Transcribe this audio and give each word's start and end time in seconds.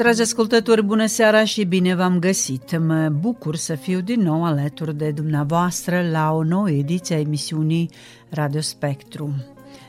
Dragi 0.00 0.20
ascultători, 0.20 0.82
bună 0.82 1.06
seara 1.06 1.44
și 1.44 1.64
bine 1.64 1.94
v-am 1.94 2.18
găsit! 2.18 2.78
Mă 2.78 3.08
bucur 3.08 3.56
să 3.56 3.74
fiu 3.74 4.00
din 4.00 4.20
nou 4.20 4.44
alături 4.44 4.96
de 4.96 5.10
dumneavoastră 5.10 6.08
la 6.10 6.32
o 6.32 6.42
nouă 6.42 6.70
ediție 6.70 7.16
a 7.16 7.18
emisiunii 7.18 7.90
Radio 8.28 8.60
Spectru. 8.60 9.34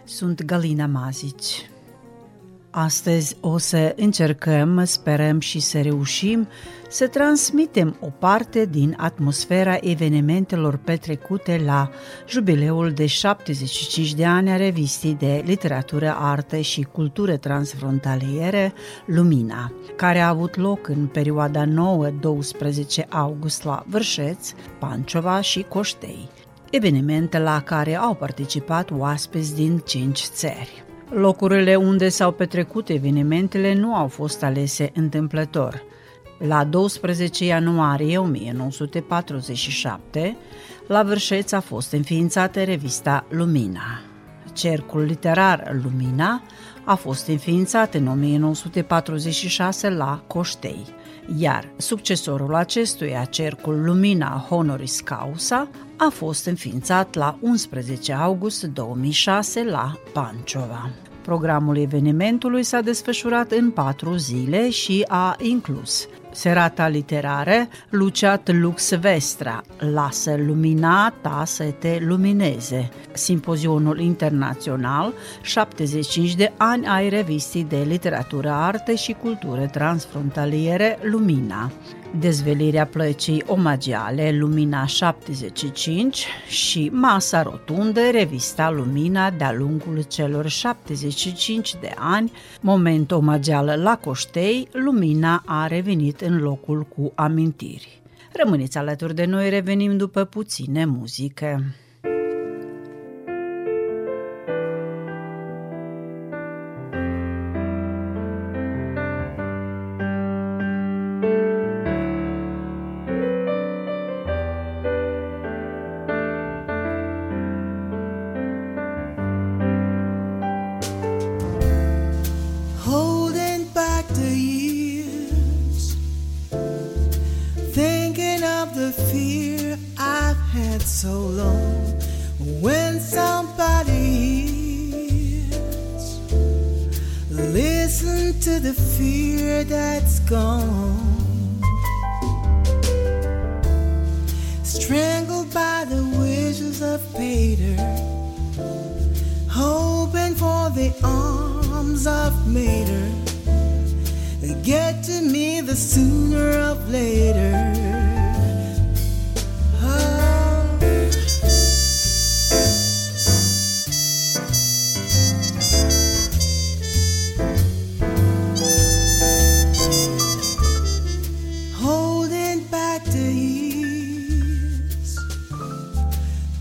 Sunt 0.03 0.43
Galina 0.43 0.85
Mazici. 0.85 1.70
Astăzi 2.73 3.37
o 3.39 3.57
să 3.57 3.93
încercăm, 3.97 4.83
sperăm 4.85 5.39
și 5.39 5.59
să 5.59 5.81
reușim 5.81 6.47
să 6.89 7.07
transmitem 7.07 7.97
o 7.99 8.07
parte 8.07 8.65
din 8.65 8.95
atmosfera 8.97 9.77
evenimentelor 9.81 10.77
petrecute 10.77 11.61
la 11.65 11.89
jubileul 12.27 12.91
de 12.91 13.05
75 13.05 14.13
de 14.13 14.25
ani 14.25 14.51
a 14.51 14.55
revistii 14.55 15.15
de 15.19 15.43
literatură, 15.45 16.15
artă 16.19 16.57
și 16.57 16.81
cultură 16.81 17.37
transfrontaliere 17.37 18.73
Lumina, 19.05 19.73
care 19.95 20.19
a 20.19 20.27
avut 20.27 20.55
loc 20.55 20.87
în 20.87 21.07
perioada 21.07 21.65
9-12 21.65 23.07
august 23.09 23.63
la 23.63 23.83
Vârșeț, 23.87 24.51
Panciova 24.79 25.41
și 25.41 25.61
Coștei, 25.61 26.29
evenimente 26.69 27.39
la 27.39 27.61
care 27.61 27.95
au 27.95 28.15
participat 28.15 28.91
oaspeți 28.91 29.55
din 29.55 29.77
cinci 29.85 30.19
țări. 30.19 30.90
Locurile 31.13 31.75
unde 31.75 32.09
s-au 32.09 32.31
petrecut 32.31 32.89
evenimentele 32.89 33.73
nu 33.73 33.95
au 33.95 34.07
fost 34.07 34.43
alese 34.43 34.91
întâmplător. 34.93 35.83
La 36.37 36.63
12 36.63 37.45
ianuarie 37.45 38.17
1947, 38.17 40.37
la 40.87 41.03
Vârșeț 41.03 41.51
a 41.51 41.59
fost 41.59 41.91
înființată 41.91 42.63
revista 42.63 43.25
Lumina. 43.29 44.01
Cercul 44.53 45.01
literar 45.01 45.79
Lumina 45.83 46.41
a 46.83 46.95
fost 46.95 47.27
înființat 47.27 47.93
în 47.93 48.07
1946 48.07 49.89
la 49.89 50.23
Coștei, 50.27 50.85
iar 51.37 51.71
succesorul 51.77 52.55
acestuia, 52.55 53.23
Cercul 53.23 53.83
Lumina 53.83 54.45
Honoris 54.49 54.99
Causa, 54.99 55.69
a 55.97 56.09
fost 56.09 56.45
înființat 56.45 57.15
la 57.15 57.37
11 57.41 58.13
august 58.13 58.63
2006 58.63 59.63
la 59.63 59.93
Panciova. 60.13 60.89
Programul 61.21 61.77
evenimentului 61.77 62.63
s-a 62.63 62.81
desfășurat 62.81 63.51
în 63.51 63.71
patru 63.71 64.15
zile 64.15 64.69
și 64.69 65.05
a 65.07 65.35
inclus 65.39 66.07
serata 66.31 66.87
literară 66.87 67.67
Luciat 67.89 68.51
Lux 68.51 68.95
Vestra, 68.95 69.61
Lasă 69.93 70.35
lumina 70.37 71.13
ta 71.21 71.43
să 71.45 71.63
te 71.63 71.97
lumineze, 71.99 72.89
simpozionul 73.13 73.99
internațional 73.99 75.13
75 75.41 76.35
de 76.35 76.51
ani 76.57 76.87
ai 76.87 77.09
revistii 77.09 77.63
de 77.63 77.85
literatură, 77.87 78.49
arte 78.49 78.95
și 78.95 79.15
cultură 79.21 79.65
transfrontaliere 79.65 80.97
Lumina, 81.01 81.71
dezvelirea 82.19 82.85
plăcii 82.85 83.43
omagiale 83.47 84.31
Lumina 84.31 84.85
75 84.85 86.25
și 86.47 86.89
Masa 86.93 87.41
Rotundă, 87.41 88.01
revista 88.11 88.69
Lumina 88.69 89.29
de-a 89.29 89.53
lungul 89.53 90.01
celor 90.01 90.47
75 90.47 91.75
de 91.81 91.93
ani, 91.97 92.31
moment 92.61 93.11
omagial 93.11 93.81
la 93.81 93.97
Coștei, 93.97 94.67
Lumina 94.71 95.43
a 95.45 95.67
revenit 95.67 96.21
în 96.21 96.37
locul 96.37 96.83
cu 96.83 97.11
amintiri. 97.15 98.01
Rămâneți 98.33 98.77
alături 98.77 99.15
de 99.15 99.25
noi, 99.25 99.49
revenim 99.49 99.97
după 99.97 100.23
puține 100.23 100.85
muzică. 100.85 101.63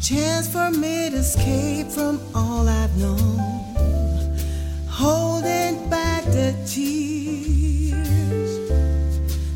chance 0.01 0.49
for 0.49 0.71
me 0.71 1.11
to 1.11 1.17
escape 1.17 1.89
from 1.89 2.19
all 2.35 2.67
I've 2.67 2.97
known, 2.97 3.39
holding 4.89 5.91
back 5.91 6.25
the 6.25 6.55
tears, 6.67 8.01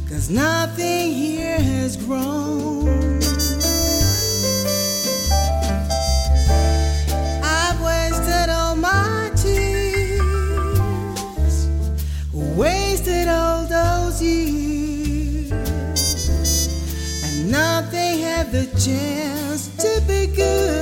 cause 0.07 0.29
nothing 0.29 1.13
here 1.13 1.59
has 1.59 1.97
grown. 1.97 3.19
I've 7.43 7.81
wasted 7.81 8.51
all 8.51 8.77
my 8.77 9.31
tears, 9.35 10.27
wasted 12.35 13.29
all 13.29 13.65
those 13.65 14.21
years, 14.21 15.51
and 17.25 17.51
nothing 17.51 18.19
had 18.19 18.53
the 18.53 18.67
chance 18.79 19.24
good. 20.35 20.74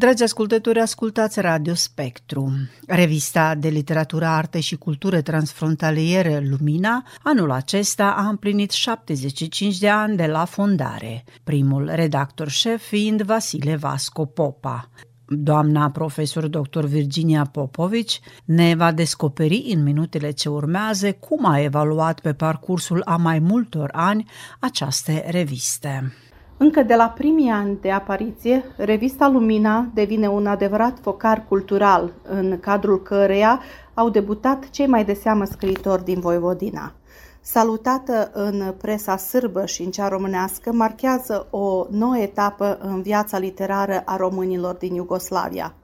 Dragi 0.00 0.22
ascultători, 0.22 0.80
ascultați 0.80 1.40
Radio 1.40 1.74
Spectru, 1.74 2.52
revista 2.86 3.54
de 3.54 3.68
literatură, 3.68 4.24
arte 4.24 4.60
și 4.60 4.76
cultură 4.76 5.20
transfrontaliere 5.20 6.46
Lumina, 6.48 7.06
anul 7.22 7.50
acesta 7.50 8.14
a 8.16 8.28
împlinit 8.28 8.70
75 8.70 9.78
de 9.78 9.88
ani 9.88 10.16
de 10.16 10.26
la 10.26 10.44
fondare, 10.44 11.24
primul 11.44 11.90
redactor 11.94 12.48
șef 12.48 12.82
fiind 12.82 13.22
Vasile 13.22 13.76
Vasco 13.76 14.24
Popa. 14.24 14.90
Doamna 15.26 15.90
profesor 15.90 16.46
dr. 16.46 16.84
Virginia 16.84 17.44
Popovici 17.44 18.20
ne 18.44 18.74
va 18.74 18.92
descoperi 18.92 19.72
în 19.74 19.82
minutele 19.82 20.30
ce 20.30 20.48
urmează 20.48 21.12
cum 21.12 21.46
a 21.46 21.60
evaluat 21.60 22.20
pe 22.20 22.32
parcursul 22.32 23.02
a 23.04 23.16
mai 23.16 23.38
multor 23.38 23.90
ani 23.92 24.30
aceste 24.60 25.24
reviste. 25.30 26.12
Încă 26.62 26.82
de 26.82 26.94
la 26.94 27.08
primii 27.08 27.50
ani 27.50 27.78
de 27.80 27.90
apariție, 27.90 28.64
revista 28.76 29.28
Lumina 29.28 29.90
devine 29.94 30.28
un 30.28 30.46
adevărat 30.46 30.98
focar 31.02 31.44
cultural, 31.48 32.12
în 32.22 32.58
cadrul 32.60 33.02
căreia 33.02 33.60
au 33.94 34.10
debutat 34.10 34.70
cei 34.70 34.86
mai 34.86 35.04
de 35.04 35.12
seamă 35.12 35.44
scriitori 35.44 36.04
din 36.04 36.20
Voivodina. 36.20 36.92
Salutată 37.40 38.30
în 38.32 38.74
presa 38.80 39.16
sârbă 39.16 39.66
și 39.66 39.82
în 39.82 39.90
cea 39.90 40.08
românească, 40.08 40.72
marchează 40.72 41.46
o 41.50 41.86
nouă 41.90 42.18
etapă 42.18 42.78
în 42.80 43.02
viața 43.02 43.38
literară 43.38 44.02
a 44.04 44.16
românilor 44.16 44.74
din 44.74 44.94
Iugoslavia. 44.94 45.74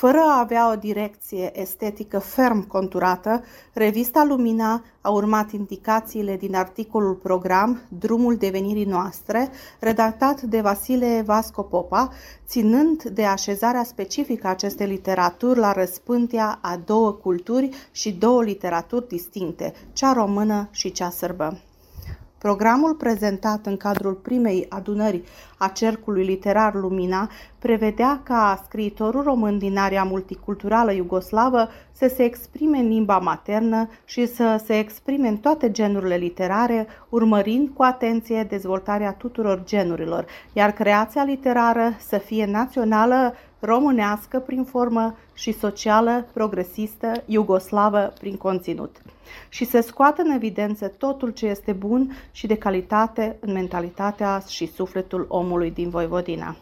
Fără 0.00 0.18
a 0.18 0.38
avea 0.38 0.70
o 0.70 0.76
direcție 0.76 1.60
estetică 1.60 2.18
ferm 2.18 2.66
conturată, 2.66 3.44
revista 3.72 4.24
Lumina 4.24 4.84
a 5.00 5.10
urmat 5.10 5.52
indicațiile 5.52 6.36
din 6.36 6.54
articolul 6.54 7.14
program 7.14 7.80
Drumul 7.88 8.36
devenirii 8.36 8.84
noastre, 8.84 9.50
redactat 9.80 10.40
de 10.40 10.60
Vasile 10.60 11.22
Vasco 11.26 11.62
Popa, 11.62 12.12
ținând 12.46 13.02
de 13.02 13.24
așezarea 13.24 13.84
specifică 13.84 14.46
a 14.46 14.50
acestei 14.50 14.86
literaturi 14.86 15.58
la 15.58 15.72
răspântia 15.72 16.58
a 16.62 16.76
două 16.84 17.12
culturi 17.12 17.68
și 17.90 18.12
două 18.12 18.42
literaturi 18.42 19.08
distincte, 19.08 19.72
cea 19.92 20.12
română 20.12 20.68
și 20.70 20.92
cea 20.92 21.10
sârbă. 21.10 21.58
Programul 22.42 22.94
prezentat 22.94 23.66
în 23.66 23.76
cadrul 23.76 24.12
primei 24.12 24.66
adunări 24.68 25.22
a 25.58 25.68
Cercului 25.68 26.24
Literar 26.24 26.74
Lumina 26.74 27.30
prevedea 27.58 28.20
ca 28.24 28.62
scriitorul 28.64 29.22
român 29.22 29.58
din 29.58 29.76
area 29.76 30.02
multiculturală 30.02 30.92
iugoslavă 30.92 31.68
să 31.92 32.12
se 32.14 32.22
exprime 32.22 32.78
în 32.78 32.88
limba 32.88 33.18
maternă 33.18 33.88
și 34.04 34.26
să 34.26 34.62
se 34.64 34.78
exprime 34.78 35.28
în 35.28 35.36
toate 35.36 35.70
genurile 35.70 36.16
literare, 36.16 36.86
urmărind 37.08 37.68
cu 37.74 37.82
atenție 37.82 38.46
dezvoltarea 38.48 39.12
tuturor 39.12 39.62
genurilor, 39.64 40.26
iar 40.52 40.70
creația 40.70 41.24
literară 41.24 41.96
să 42.08 42.18
fie 42.18 42.46
națională, 42.46 43.34
românească 43.60 44.38
prin 44.38 44.64
formă 44.64 45.16
și 45.34 45.52
socială, 45.52 46.26
progresistă, 46.32 47.12
iugoslavă 47.26 48.12
prin 48.20 48.36
conținut. 48.36 49.02
Și 49.48 49.64
să 49.64 49.80
scoată 49.80 50.22
în 50.22 50.30
evidență 50.30 50.88
totul 50.88 51.30
ce 51.30 51.46
este 51.46 51.72
bun 51.72 52.12
și 52.32 52.46
de 52.46 52.56
calitate 52.56 53.36
în 53.40 53.52
mentalitatea 53.52 54.42
și 54.48 54.72
sufletul 54.72 55.26
omului 55.28 55.70
din 55.70 55.88
Voivodina. 55.88 56.56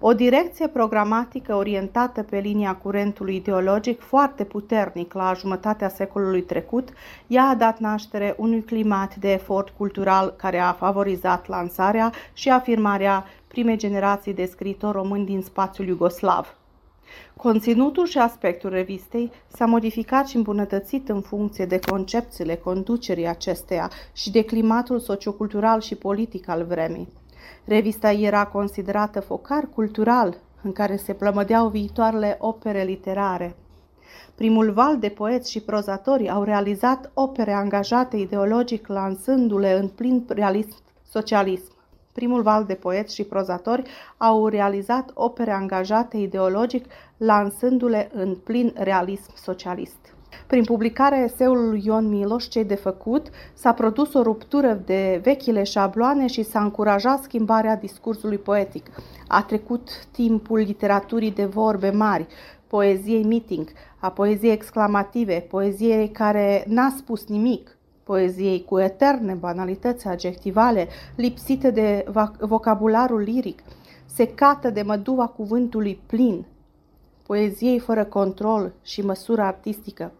O 0.00 0.12
direcție 0.12 0.68
programatică 0.68 1.54
orientată 1.54 2.22
pe 2.22 2.38
linia 2.38 2.74
curentului 2.74 3.36
ideologic 3.36 4.00
foarte 4.00 4.44
puternic 4.44 5.12
la 5.14 5.32
jumătatea 5.36 5.88
secolului 5.88 6.42
trecut, 6.42 6.88
ea 7.26 7.44
a 7.44 7.54
dat 7.54 7.78
naștere 7.78 8.34
unui 8.36 8.62
climat 8.62 9.16
de 9.16 9.32
efort 9.32 9.68
cultural 9.76 10.34
care 10.36 10.58
a 10.58 10.72
favorizat 10.72 11.48
lansarea 11.48 12.12
și 12.32 12.48
afirmarea 12.48 13.24
primei 13.48 13.76
generații 13.76 14.34
de 14.34 14.44
scriitori 14.44 14.96
români 14.96 15.24
din 15.24 15.42
spațiul 15.42 15.86
iugoslav. 15.86 16.56
Conținutul 17.36 18.06
și 18.06 18.18
aspectul 18.18 18.70
revistei 18.70 19.30
s-a 19.48 19.66
modificat 19.66 20.28
și 20.28 20.36
îmbunătățit 20.36 21.08
în 21.08 21.20
funcție 21.20 21.66
de 21.66 21.78
concepțiile 21.90 22.54
conducerii 22.54 23.26
acesteia 23.26 23.90
și 24.12 24.30
de 24.30 24.44
climatul 24.44 24.98
sociocultural 24.98 25.80
și 25.80 25.94
politic 25.94 26.48
al 26.48 26.64
vremii. 26.64 27.08
Revista 27.64 28.12
era 28.12 28.46
considerată 28.46 29.20
focar 29.20 29.68
cultural 29.74 30.36
în 30.62 30.72
care 30.72 30.96
se 30.96 31.12
plămădeau 31.14 31.68
viitoarele 31.68 32.36
opere 32.40 32.82
literare. 32.82 33.56
Primul 34.34 34.72
val 34.72 34.98
de 34.98 35.08
poeți 35.08 35.50
și 35.50 35.60
prozatori 35.60 36.28
au 36.30 36.42
realizat 36.42 37.10
opere 37.14 37.52
angajate 37.52 38.16
ideologic 38.16 38.86
lansându-le 38.86 39.72
în 39.72 39.88
plin 39.88 40.24
realism 40.28 40.76
socialism. 41.10 41.77
Primul 42.18 42.42
val 42.42 42.64
de 42.64 42.74
poeți 42.74 43.14
și 43.14 43.24
prozatori 43.24 43.82
au 44.16 44.46
realizat 44.46 45.10
opere 45.14 45.50
angajate 45.50 46.16
ideologic 46.16 46.84
lansându-le 47.16 48.10
în 48.12 48.34
plin 48.44 48.72
realism 48.76 49.30
socialist. 49.34 49.98
Prin 50.46 50.64
publicarea 50.64 51.22
eseului 51.22 51.68
lui 51.68 51.82
Ion 51.84 52.08
Miloș, 52.08 52.44
Cei 52.44 52.64
de 52.64 52.74
făcut, 52.74 53.26
s-a 53.54 53.72
produs 53.72 54.14
o 54.14 54.22
ruptură 54.22 54.82
de 54.84 55.20
vechile 55.22 55.62
șabloane 55.62 56.26
și 56.26 56.42
s-a 56.42 56.60
încurajat 56.60 57.22
schimbarea 57.22 57.76
discursului 57.76 58.38
poetic. 58.38 58.86
A 59.28 59.42
trecut 59.42 59.88
timpul 60.10 60.58
literaturii 60.58 61.32
de 61.32 61.44
vorbe 61.44 61.90
mari, 61.90 62.26
poeziei 62.66 63.24
meeting, 63.24 63.68
a 63.98 64.10
poeziei 64.10 64.52
exclamative, 64.52 65.46
poeziei 65.50 66.08
care 66.08 66.64
n-a 66.66 66.94
spus 66.96 67.26
nimic, 67.26 67.77
poeziei 68.08 68.64
cu 68.64 68.78
eterne 68.78 69.34
banalități 69.34 70.06
adjectivale, 70.06 70.88
lipsite 71.14 71.70
de 71.70 72.04
vocabularul 72.38 73.20
liric, 73.20 73.62
secată 74.06 74.70
de 74.70 74.82
măduva 74.82 75.26
cuvântului 75.26 76.00
plin, 76.06 76.46
poeziei 77.26 77.78
fără 77.78 78.04
control 78.04 78.72
și 78.82 79.00
măsură 79.00 79.42
artistică, 79.42 80.12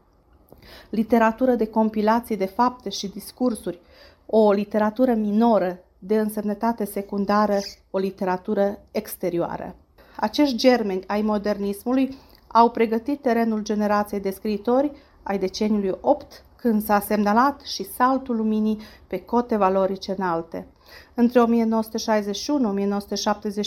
literatură 0.90 1.54
de 1.54 1.66
compilații 1.66 2.36
de 2.36 2.44
fapte 2.44 2.88
și 2.88 3.08
discursuri, 3.08 3.80
o 4.26 4.52
literatură 4.52 5.14
minoră 5.14 5.78
de 5.98 6.18
însemnătate 6.18 6.84
secundară, 6.84 7.58
o 7.90 7.98
literatură 7.98 8.78
exterioară. 8.90 9.74
Acești 10.16 10.56
germeni 10.56 11.04
ai 11.06 11.22
modernismului 11.22 12.16
au 12.46 12.70
pregătit 12.70 13.20
terenul 13.20 13.62
generației 13.62 14.20
de 14.20 14.30
scriitori 14.30 14.90
ai 15.22 15.38
deceniului 15.38 15.98
8, 16.00 16.42
când 16.60 16.84
s-a 16.84 17.00
semnalat 17.00 17.60
și 17.60 17.84
saltul 17.84 18.36
luminii 18.36 18.78
pe 19.06 19.20
cote 19.20 19.56
valorice 19.56 20.14
înalte. 20.16 20.66
Între 21.14 21.44
1961-1971, 21.44 21.46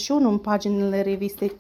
în 0.08 0.38
paginile 0.38 1.02
revistei 1.02 1.52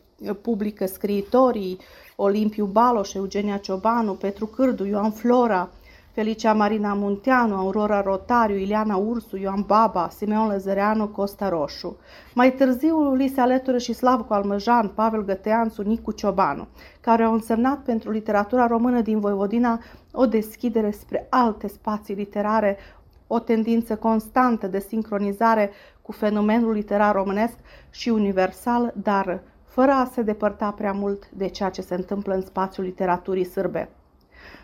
publică 0.41 0.85
scriitorii 0.85 1.79
Olimpiu 2.15 2.65
Baloș, 2.65 3.13
Eugenia 3.13 3.57
Ciobanu, 3.57 4.13
Petru 4.13 4.45
Cârdu, 4.45 4.85
Ioan 4.85 5.11
Flora, 5.11 5.69
Felicia 6.13 6.53
Marina 6.53 6.93
Munteanu, 6.93 7.55
Aurora 7.55 8.01
Rotariu, 8.01 8.57
Ileana 8.57 8.95
Ursu, 8.95 9.37
Ioan 9.37 9.63
Baba, 9.67 10.09
Simeon 10.09 10.47
Lăzăreanu, 10.47 11.07
Costa 11.07 11.49
Roșu. 11.49 11.97
Mai 12.33 12.53
târziu 12.53 13.13
li 13.13 13.27
se 13.27 13.41
alătură 13.41 13.77
și 13.77 13.93
Slavco 13.93 14.33
Almăjan, 14.33 14.87
Pavel 14.87 15.25
Găteanțu, 15.25 15.81
Nicu 15.81 16.11
Ciobanu, 16.11 16.67
care 17.01 17.23
au 17.23 17.33
însemnat 17.33 17.79
pentru 17.79 18.11
literatura 18.11 18.67
română 18.67 19.01
din 19.01 19.19
Voivodina 19.19 19.79
o 20.11 20.25
deschidere 20.25 20.91
spre 20.91 21.27
alte 21.29 21.67
spații 21.67 22.15
literare, 22.15 22.77
o 23.27 23.39
tendință 23.39 23.95
constantă 23.95 24.67
de 24.67 24.79
sincronizare 24.79 25.71
cu 26.01 26.11
fenomenul 26.11 26.71
literar 26.71 27.15
românesc 27.15 27.55
și 27.89 28.09
universal, 28.09 28.93
dar 28.95 29.41
fără 29.65 29.91
a 29.91 30.09
se 30.13 30.21
depărta 30.21 30.71
prea 30.71 30.91
mult 30.91 31.29
de 31.29 31.47
ceea 31.47 31.69
ce 31.69 31.81
se 31.81 31.95
întâmplă 31.95 32.33
în 32.33 32.41
spațiul 32.41 32.85
literaturii 32.85 33.45
sârbe. 33.45 33.89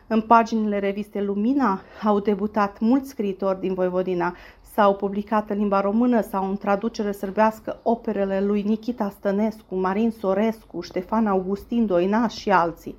În 0.10 0.22
paginile 0.22 0.80
revistei 0.80 1.24
Lumina 1.24 1.82
au 2.04 2.20
debutat 2.20 2.80
mulți 2.80 3.10
scriitori 3.10 3.60
din 3.60 3.74
Voivodina, 3.74 4.36
s-au 4.74 4.96
publicat 4.96 5.50
în 5.50 5.58
limba 5.58 5.82
română 5.82 6.22
sau 6.22 6.50
în 6.50 6.58
traducere 6.58 7.12
sârbească 7.12 7.80
operele 7.84 8.42
lui 8.42 8.62
Nikita 8.62 9.10
Stănescu, 9.10 9.76
Marin 9.76 10.12
Sorescu, 10.12 10.82
Ștefan 10.82 11.28
Augustin 11.28 11.86
Doina 11.86 12.28
și 12.28 12.50
alții. 12.50 12.96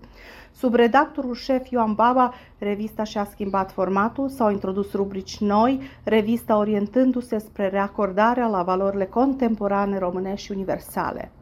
Sub 0.52 0.74
redactorul 0.74 1.34
șef 1.34 1.68
Ioan 1.68 1.94
Baba, 1.94 2.32
revista 2.58 3.04
și-a 3.04 3.24
schimbat 3.24 3.72
formatul, 3.72 4.28
s-au 4.28 4.50
introdus 4.50 4.92
rubrici 4.92 5.38
noi, 5.38 5.80
revista 6.04 6.56
orientându-se 6.56 7.38
spre 7.38 7.68
reacordarea 7.68 8.46
la 8.46 8.62
valorile 8.62 9.04
contemporane 9.04 9.98
românești 9.98 10.46
și 10.46 10.52
universale. 10.52 11.32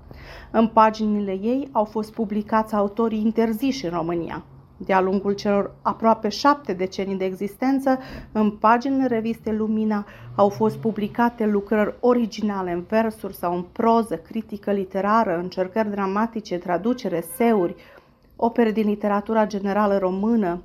În 0.51 0.67
paginile 0.67 1.33
ei 1.33 1.69
au 1.73 1.85
fost 1.85 2.13
publicați 2.13 2.75
autorii 2.75 3.21
interziși 3.21 3.85
în 3.85 3.91
România. 3.91 4.45
De-a 4.77 5.01
lungul 5.01 5.33
celor 5.33 5.75
aproape 5.83 6.29
șapte 6.29 6.73
decenii 6.73 7.17
de 7.17 7.25
existență, 7.25 7.99
în 8.33 8.51
paginile 8.51 9.07
revistei 9.07 9.57
Lumina 9.57 10.07
au 10.35 10.49
fost 10.49 10.77
publicate 10.77 11.47
lucrări 11.47 11.95
originale 12.01 12.73
în 12.73 12.85
versuri 12.89 13.35
sau 13.35 13.55
în 13.55 13.63
proză, 13.73 14.17
critică 14.17 14.73
literară, 14.73 15.39
încercări 15.39 15.91
dramatice, 15.91 16.59
traducere, 16.59 17.25
seuri, 17.37 17.75
opere 18.37 18.71
din 18.71 18.89
literatura 18.89 19.47
generală 19.47 19.99
română. 19.99 20.63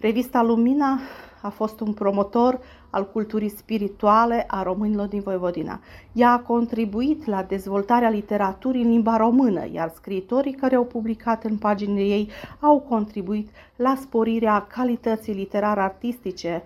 Revista 0.00 0.42
Lumina 0.42 0.98
a 1.42 1.48
fost 1.48 1.80
un 1.80 1.92
promotor 1.92 2.60
al 2.90 3.06
culturii 3.10 3.48
spirituale 3.48 4.44
a 4.48 4.62
românilor 4.62 5.06
din 5.06 5.20
Voivodina. 5.20 5.80
Ea 6.12 6.30
a 6.30 6.38
contribuit 6.38 7.26
la 7.26 7.42
dezvoltarea 7.42 8.08
literaturii 8.08 8.82
în 8.82 8.90
limba 8.90 9.16
română, 9.16 9.68
iar 9.72 9.92
scriitorii 9.94 10.52
care 10.52 10.74
au 10.74 10.84
publicat 10.84 11.44
în 11.44 11.56
paginile 11.56 12.04
ei 12.04 12.30
au 12.60 12.78
contribuit 12.78 13.50
la 13.76 13.94
sporirea 14.00 14.66
calității 14.66 15.34
literar-artistice 15.34 16.62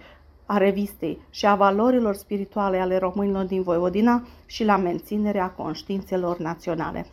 a 0.47 0.56
revistei 0.56 1.18
și 1.30 1.47
a 1.47 1.54
valorilor 1.54 2.14
spirituale 2.14 2.78
ale 2.78 2.99
românilor 2.99 3.44
din 3.44 3.62
Voivodina 3.62 4.23
și 4.47 4.64
la 4.64 4.76
menținerea 4.76 5.50
conștiințelor 5.50 6.38
naționale. 6.38 7.06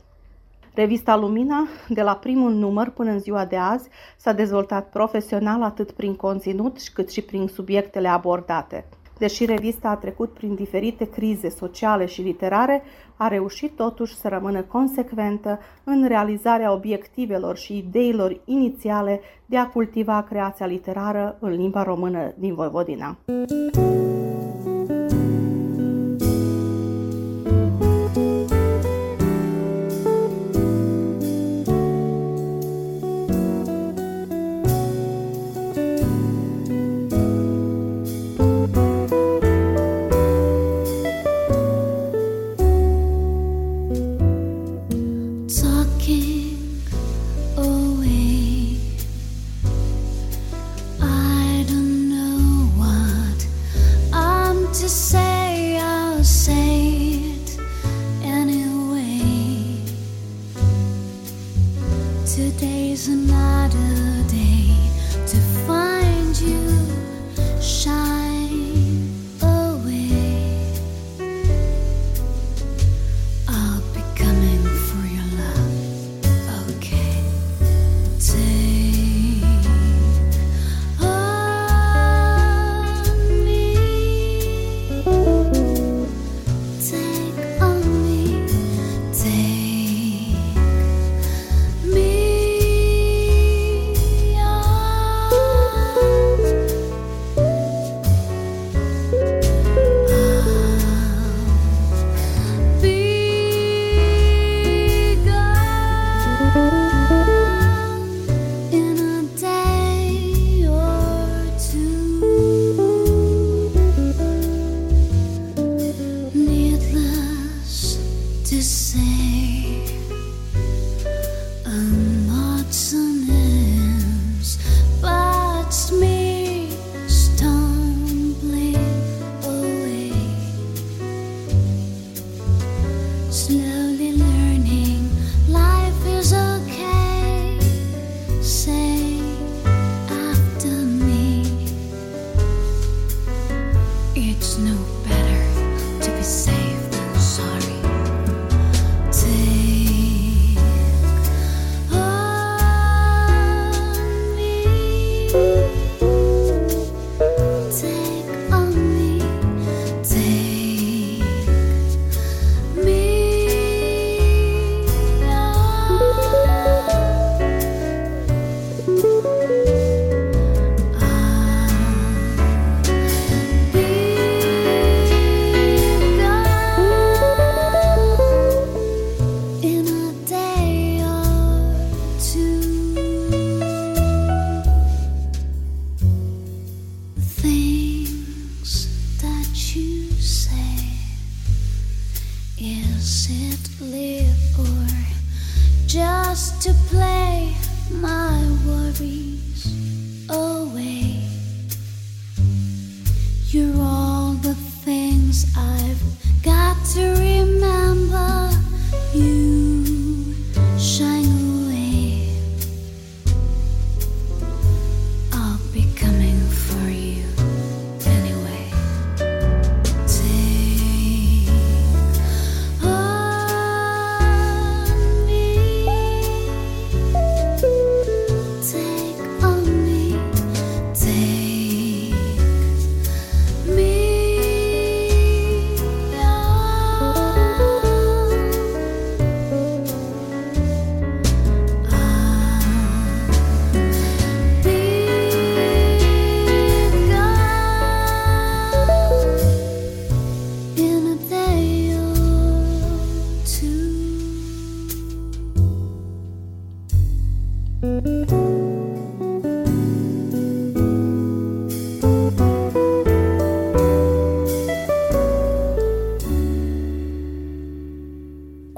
Revista 0.75 1.15
Lumina, 1.15 1.67
de 1.87 2.01
la 2.01 2.15
primul 2.15 2.53
număr 2.53 2.89
până 2.89 3.11
în 3.11 3.19
ziua 3.19 3.45
de 3.45 3.55
azi, 3.55 3.89
s-a 4.17 4.33
dezvoltat 4.33 4.89
profesional 4.89 5.63
atât 5.63 5.91
prin 5.91 6.15
conținut 6.15 6.77
cât 6.93 7.09
și 7.11 7.21
prin 7.21 7.47
subiectele 7.47 8.07
abordate. 8.07 8.85
Deși 9.17 9.45
revista 9.45 9.89
a 9.89 9.95
trecut 9.95 10.29
prin 10.29 10.55
diferite 10.55 11.09
crize 11.09 11.49
sociale 11.49 12.05
și 12.05 12.21
literare, 12.21 12.83
a 13.15 13.27
reușit 13.27 13.75
totuși 13.75 14.15
să 14.15 14.27
rămână 14.27 14.61
consecventă 14.61 15.59
în 15.83 16.07
realizarea 16.07 16.73
obiectivelor 16.73 17.57
și 17.57 17.77
ideilor 17.77 18.39
inițiale 18.45 19.21
de 19.45 19.57
a 19.57 19.67
cultiva 19.67 20.25
creația 20.29 20.65
literară 20.65 21.37
în 21.39 21.51
limba 21.51 21.83
română 21.83 22.33
din 22.37 22.53
Voivodina. 22.53 23.17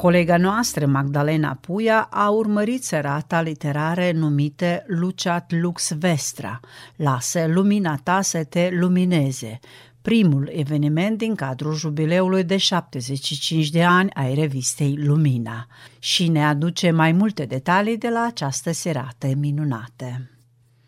Colega 0.08 0.38
noastră, 0.38 0.86
Magdalena 0.86 1.58
Puia, 1.62 2.08
a 2.12 2.30
urmărit 2.30 2.84
serata 2.84 3.42
literare 3.42 4.12
numite 4.12 4.84
Luciat 4.88 5.52
Lux 5.52 5.92
Vestra, 6.00 6.60
Lasă 6.96 7.46
lumina 7.48 8.00
ta 8.04 8.22
să 8.22 8.44
te 8.44 8.70
lumineze, 8.72 9.60
primul 10.02 10.50
eveniment 10.54 11.18
din 11.18 11.36
cadrul 11.36 11.74
jubileului 11.74 12.44
de 12.44 12.58
75 12.58 13.70
de 13.70 13.84
ani 13.84 14.10
ai 14.14 14.34
revistei 14.34 14.96
Lumina 14.98 15.68
și 16.00 16.28
ne 16.28 16.46
aduce 16.46 16.92
mai 16.92 17.12
multe 17.12 17.46
detalii 17.46 17.98
de 17.98 18.10
la 18.10 18.26
această 18.26 18.72
serată 18.72 19.28
minunată. 19.38 20.30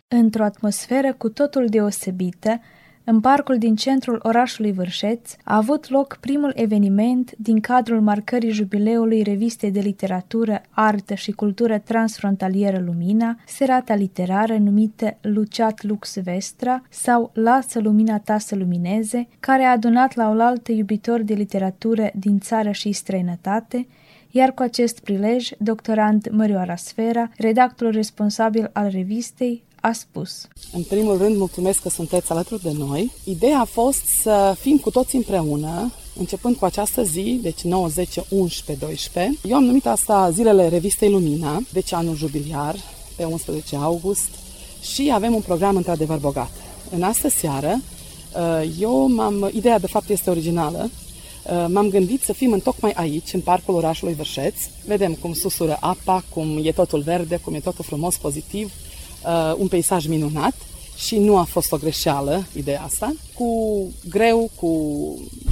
Într-o 0.08 0.44
atmosferă 0.44 1.14
cu 1.14 1.30
totul 1.30 1.68
deosebită, 1.70 2.62
în 3.10 3.20
parcul 3.20 3.58
din 3.58 3.76
centrul 3.76 4.20
orașului 4.24 4.72
Vârșeț 4.72 5.36
a 5.44 5.56
avut 5.56 5.90
loc 5.90 6.18
primul 6.20 6.52
eveniment 6.56 7.32
din 7.38 7.60
cadrul 7.60 8.02
marcării 8.02 8.52
jubileului 8.52 9.22
revistei 9.24 9.72
de 9.72 9.80
literatură, 9.80 10.62
artă 10.70 11.14
și 11.14 11.32
cultură 11.32 11.78
transfrontalieră 11.78 12.82
Lumina, 12.86 13.38
serata 13.46 13.96
literară 13.96 14.58
numită 14.58 15.18
Luciat 15.22 15.84
Lux 15.84 16.18
Vestra 16.24 16.82
sau 16.90 17.32
Lasă 17.34 17.80
lumina 17.80 18.20
ta 18.20 18.38
să 18.38 18.56
lumineze, 18.56 19.28
care 19.40 19.64
a 19.64 19.72
adunat 19.72 20.16
la 20.16 20.30
oaltă 20.30 20.72
iubitori 20.72 21.26
de 21.26 21.34
literatură 21.34 22.10
din 22.14 22.40
țară 22.40 22.72
și 22.72 22.92
străinătate, 22.92 23.88
iar 24.32 24.52
cu 24.52 24.62
acest 24.62 25.00
prilej, 25.00 25.50
doctorant 25.58 26.32
Mărioara 26.32 26.76
Sfera, 26.76 27.30
redactorul 27.38 27.94
responsabil 27.94 28.70
al 28.74 28.90
revistei, 28.90 29.64
a 29.82 29.92
spus. 29.92 30.48
În 30.74 30.84
primul 30.84 31.18
rând, 31.18 31.38
mulțumesc 31.38 31.82
că 31.82 31.90
sunteți 31.90 32.32
alături 32.32 32.62
de 32.62 32.72
noi. 32.72 33.12
Ideea 33.24 33.60
a 33.60 33.66
fost 33.66 34.06
să 34.22 34.56
fim 34.60 34.78
cu 34.78 34.90
toți 34.90 35.16
împreună, 35.16 35.92
începând 36.18 36.56
cu 36.56 36.66
această 36.66 37.04
zi, 37.04 37.40
deci 37.42 37.62
9, 37.62 37.88
10, 37.88 38.26
11, 38.30 38.86
12. 38.86 39.38
Eu 39.44 39.56
am 39.56 39.64
numit 39.64 39.86
asta 39.86 40.30
zilele 40.32 40.68
revistei 40.68 41.10
Lumina, 41.10 41.62
deci 41.74 41.94
anul 41.94 42.16
jubiliar, 42.16 42.76
pe 43.16 43.24
11 43.24 43.76
august, 43.76 44.30
și 44.94 45.12
avem 45.14 45.34
un 45.34 45.42
program 45.42 45.76
într-adevăr 45.76 46.18
bogat. 46.18 46.52
În 46.90 47.04
astă 47.04 47.30
seară, 47.30 47.82
uh, 48.36 48.70
eu 48.80 49.08
m-am, 49.08 49.50
ideea 49.54 49.80
de 49.80 49.88
fapt 49.88 50.10
este 50.10 50.30
originală, 50.30 50.90
uh, 50.90 51.66
m-am 51.68 51.90
gândit 51.90 52.22
să 52.22 52.34
fim 52.34 52.52
în 52.52 52.60
tocmai 52.60 52.92
aici, 52.92 53.34
în 53.34 53.40
parcul 53.40 53.76
orașului 53.76 54.14
Vârșeț. 54.14 54.56
Vedem 54.86 55.14
cum 55.14 55.34
susură 55.34 55.78
apa, 55.80 56.24
cum 56.30 56.60
e 56.64 56.72
totul 56.72 57.02
verde, 57.02 57.40
cum 57.44 57.54
e 57.54 57.60
totul 57.60 57.84
frumos, 57.84 58.18
pozitiv 58.18 58.72
uh, 59.26 59.54
un 59.58 59.68
peisaj 59.68 60.08
minunat 60.08 60.56
și 60.98 61.18
nu 61.18 61.38
a 61.38 61.44
fost 61.44 61.72
o 61.72 61.78
greșeală 61.78 62.46
ideea 62.56 62.82
asta. 62.82 63.14
Cu 63.34 63.82
greu, 64.10 64.50
cu 64.56 64.72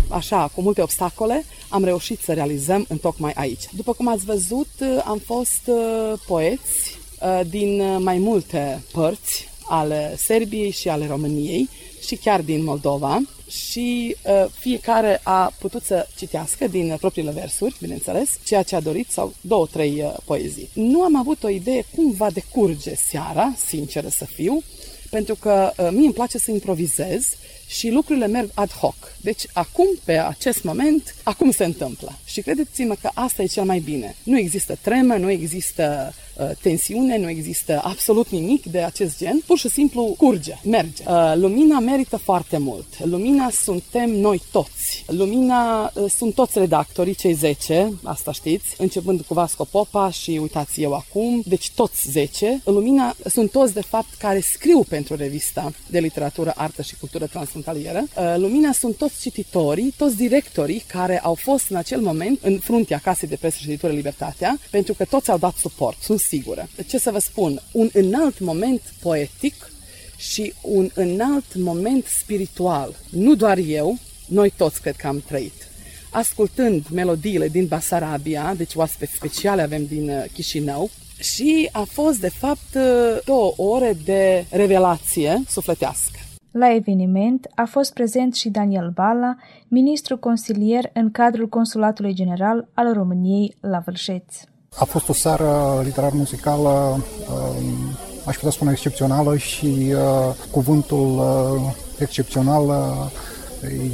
așa, 0.09 0.51
cu 0.55 0.61
multe 0.61 0.81
obstacole, 0.81 1.45
am 1.69 1.83
reușit 1.83 2.19
să 2.19 2.33
realizăm 2.33 2.85
în 2.89 2.97
tocmai 2.97 3.31
aici. 3.35 3.63
După 3.71 3.93
cum 3.93 4.07
ați 4.07 4.25
văzut, 4.25 4.69
uh, 4.79 5.01
am 5.05 5.21
fost 5.25 5.61
uh, 5.65 6.13
poeți 6.27 6.97
uh, 7.21 7.41
din 7.49 8.03
mai 8.03 8.17
multe 8.17 8.83
părți 8.91 9.49
ale 9.67 10.15
Serbiei 10.17 10.71
și 10.71 10.89
ale 10.89 11.07
României 11.07 11.69
și 12.05 12.15
chiar 12.15 12.41
din 12.41 12.63
Moldova 12.63 13.21
și 13.49 14.15
uh, 14.21 14.45
fiecare 14.59 15.19
a 15.23 15.53
putut 15.59 15.83
să 15.83 16.07
citească 16.17 16.67
din 16.67 16.95
propriile 16.99 17.31
versuri, 17.31 17.75
bineînțeles, 17.81 18.29
ceea 18.43 18.63
ce 18.63 18.75
a 18.75 18.79
dorit 18.79 19.09
sau 19.09 19.33
două, 19.41 19.67
trei 19.67 20.01
uh, 20.03 20.13
poezii. 20.25 20.69
Nu 20.73 21.01
am 21.01 21.15
avut 21.15 21.43
o 21.43 21.49
idee 21.49 21.85
cum 21.95 22.11
va 22.11 22.29
decurge 22.29 22.95
seara, 22.95 23.53
sinceră 23.65 24.07
să 24.07 24.25
fiu, 24.25 24.63
pentru 25.09 25.35
că 25.35 25.71
uh, 25.77 25.87
mie 25.91 26.05
îmi 26.05 26.13
place 26.13 26.37
să 26.37 26.51
improvizez 26.51 27.25
și 27.67 27.89
lucrurile 27.89 28.27
merg 28.27 28.49
ad 28.53 28.71
hoc. 28.71 28.95
Deci 29.21 29.43
acum, 29.53 29.87
pe 30.03 30.17
acest 30.17 30.63
moment, 30.63 31.15
acum 31.23 31.51
se 31.51 31.65
întâmplă. 31.65 32.19
Și 32.37 32.43
credeți-mă 32.43 32.95
că 33.01 33.09
asta 33.13 33.41
e 33.41 33.45
cel 33.45 33.63
mai 33.63 33.79
bine. 33.79 34.15
Nu 34.23 34.37
există 34.37 34.77
tremă, 34.81 35.15
nu 35.15 35.29
există 35.29 36.13
uh, 36.37 36.49
tensiune, 36.61 37.17
nu 37.17 37.29
există 37.29 37.81
absolut 37.83 38.29
nimic 38.29 38.65
de 38.65 38.79
acest 38.79 39.17
gen. 39.17 39.41
Pur 39.45 39.57
și 39.57 39.69
simplu 39.69 40.15
curge, 40.17 40.53
merge. 40.63 41.03
Uh, 41.07 41.33
lumina 41.35 41.79
merită 41.79 42.17
foarte 42.17 42.57
mult. 42.57 42.85
Lumina 43.03 43.49
suntem 43.49 44.09
noi 44.09 44.41
toți. 44.51 45.03
Lumina 45.07 45.91
uh, 45.93 46.11
sunt 46.11 46.33
toți 46.33 46.59
redactorii, 46.59 47.15
cei 47.15 47.33
10, 47.33 47.93
asta 48.03 48.31
știți, 48.31 48.75
începând 48.77 49.21
cu 49.21 49.33
Vasco 49.33 49.63
Popa 49.63 50.09
și 50.09 50.39
uitați 50.41 50.81
eu 50.81 50.93
acum, 50.93 51.41
deci 51.45 51.71
toți 51.71 52.09
10. 52.09 52.61
Lumina 52.65 53.15
sunt 53.25 53.51
toți, 53.51 53.73
de 53.73 53.81
fapt, 53.81 54.13
care 54.17 54.39
scriu 54.39 54.83
pentru 54.89 55.15
revista 55.15 55.71
de 55.89 55.99
literatură, 55.99 56.53
artă 56.55 56.81
și 56.81 56.97
cultură 56.97 57.25
transfrontalieră. 57.25 58.03
Uh, 58.17 58.35
Lumina 58.37 58.71
sunt 58.71 58.95
toți 58.95 59.21
cititorii, 59.21 59.93
toți 59.97 60.15
directorii 60.15 60.83
care 60.87 61.19
au 61.19 61.33
fost 61.33 61.69
în 61.69 61.75
acel 61.75 62.01
moment 62.01 62.26
în 62.41 62.59
fruntea 62.59 62.99
Casei 63.03 63.27
de 63.27 63.35
Presă 63.35 63.57
și 63.59 63.67
Editură 63.67 63.93
Libertatea, 63.93 64.59
pentru 64.69 64.93
că 64.93 65.05
toți 65.05 65.31
au 65.31 65.37
dat 65.37 65.55
suport, 65.55 66.01
sunt 66.01 66.19
sigură. 66.19 66.69
Ce 66.87 66.97
să 66.97 67.11
vă 67.11 67.19
spun, 67.19 67.61
un 67.71 67.89
înalt 67.93 68.39
moment 68.39 68.81
poetic 69.01 69.71
și 70.17 70.53
un 70.61 70.89
înalt 70.93 71.55
moment 71.55 72.05
spiritual. 72.05 72.95
Nu 73.09 73.35
doar 73.35 73.57
eu, 73.57 73.97
noi 74.25 74.53
toți 74.57 74.81
cred 74.81 74.95
că 74.95 75.07
am 75.07 75.23
trăit. 75.27 75.67
Ascultând 76.09 76.85
melodiile 76.91 77.47
din 77.47 77.65
Basarabia, 77.65 78.53
deci 78.57 78.75
oaspeți 78.75 79.13
speciale 79.13 79.61
avem 79.61 79.85
din 79.85 80.09
uh, 80.09 80.23
Chișinău, 80.33 80.89
și 81.19 81.69
a 81.71 81.83
fost, 81.91 82.19
de 82.19 82.29
fapt, 82.29 82.75
uh, 82.75 83.17
două 83.25 83.53
ore 83.57 83.97
de 84.03 84.45
revelație 84.49 85.43
sufletească. 85.49 86.19
La 86.59 86.73
eveniment 86.73 87.47
a 87.55 87.65
fost 87.65 87.93
prezent 87.93 88.35
și 88.35 88.49
Daniel 88.49 88.91
Bala, 88.93 89.35
ministru 89.67 90.17
consilier 90.17 90.89
în 90.93 91.11
cadrul 91.11 91.47
Consulatului 91.47 92.13
General 92.13 92.67
al 92.73 92.93
României 92.93 93.55
la 93.59 93.81
Vârșeț. 93.85 94.35
A 94.75 94.85
fost 94.85 95.09
o 95.09 95.13
seară 95.13 95.81
literar-muzicală, 95.83 96.69
um, 96.69 97.97
aș 98.25 98.35
putea 98.35 98.51
spune 98.51 98.71
excepțională 98.71 99.37
și 99.37 99.65
uh, 99.65 100.35
cuvântul 100.51 101.17
uh, 101.17 101.73
excepțional 101.99 102.67
uh, 102.67 102.75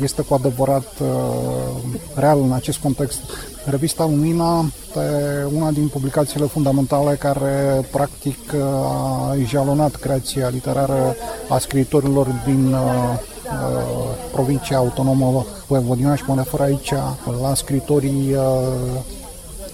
este 0.01 0.21
cu 0.21 0.33
adevărat 0.33 1.01
real 2.15 2.39
în 2.41 2.51
acest 2.51 2.77
context. 2.77 3.19
Revista 3.65 4.05
Lumina 4.05 4.65
este 4.95 5.47
una 5.55 5.71
din 5.71 5.87
publicațiile 5.87 6.45
fundamentale 6.45 7.15
care 7.15 7.87
practic 7.91 8.37
a 8.53 9.35
jalonat 9.45 9.95
creația 9.95 10.49
literară 10.49 11.15
a 11.49 11.57
scriitorilor 11.57 12.27
din 12.45 12.73
uh, 12.73 12.79
uh, 12.79 14.15
provincia 14.31 14.77
autonomă 14.77 15.45
Voivodina 15.67 16.15
și 16.15 16.23
mă 16.27 16.35
refer 16.35 16.59
aici 16.59 16.93
la 17.41 17.53
scritorii 17.55 18.33
uh, 18.33 18.41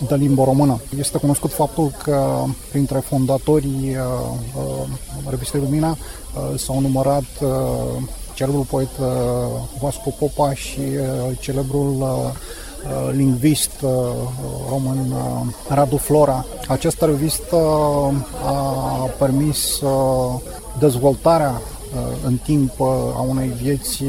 de 0.07 0.15
limbă 0.15 0.43
română. 0.43 0.79
Este 0.99 1.17
cunoscut 1.17 1.51
faptul 1.51 1.91
că 2.03 2.43
printre 2.71 2.99
fondatorii 2.99 3.95
uh, 3.95 4.37
uh, 4.55 4.87
revistei 5.29 5.59
Lumina 5.59 5.89
uh, 5.89 6.59
s-au 6.59 6.79
numărat 6.79 7.25
uh, 7.41 8.01
celebrul 8.39 8.65
poet 8.69 8.97
uh, 8.99 9.07
Vasco 9.81 10.09
Popa 10.09 10.53
și 10.53 10.79
uh, 10.79 11.37
celebrul 11.39 11.95
uh, 12.01 12.31
Uh, 12.83 13.09
lingvist 13.11 13.71
uh, 13.81 13.91
român 14.69 15.11
uh, 15.11 15.53
Radu 15.67 15.97
Flora. 15.97 16.45
Această 16.67 17.05
revistă 17.05 17.55
a 18.45 18.51
permis 19.17 19.81
dezvoltarea 20.79 21.61
în 22.25 22.37
timp 22.37 22.81
a 23.15 23.25
unei 23.29 23.51
vieți 23.61 24.03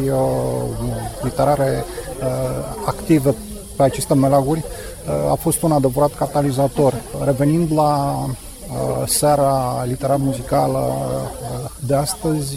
literare 1.23 1.85
active 2.87 3.35
pe 3.77 3.83
aceste 3.83 4.15
melaguri 4.15 4.65
a 5.31 5.35
fost 5.35 5.63
un 5.63 5.73
adevărat 5.73 6.15
catalizator. 6.15 6.95
Revenind 7.25 7.73
la 7.73 8.25
seara 9.07 9.85
literar-muzicală 9.87 10.93
de 11.87 11.95
astăzi, 11.95 12.57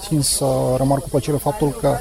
țin 0.00 0.20
să 0.20 0.46
remarc 0.76 1.02
cu 1.02 1.08
plăcere 1.08 1.36
faptul 1.36 1.70
că 1.70 1.96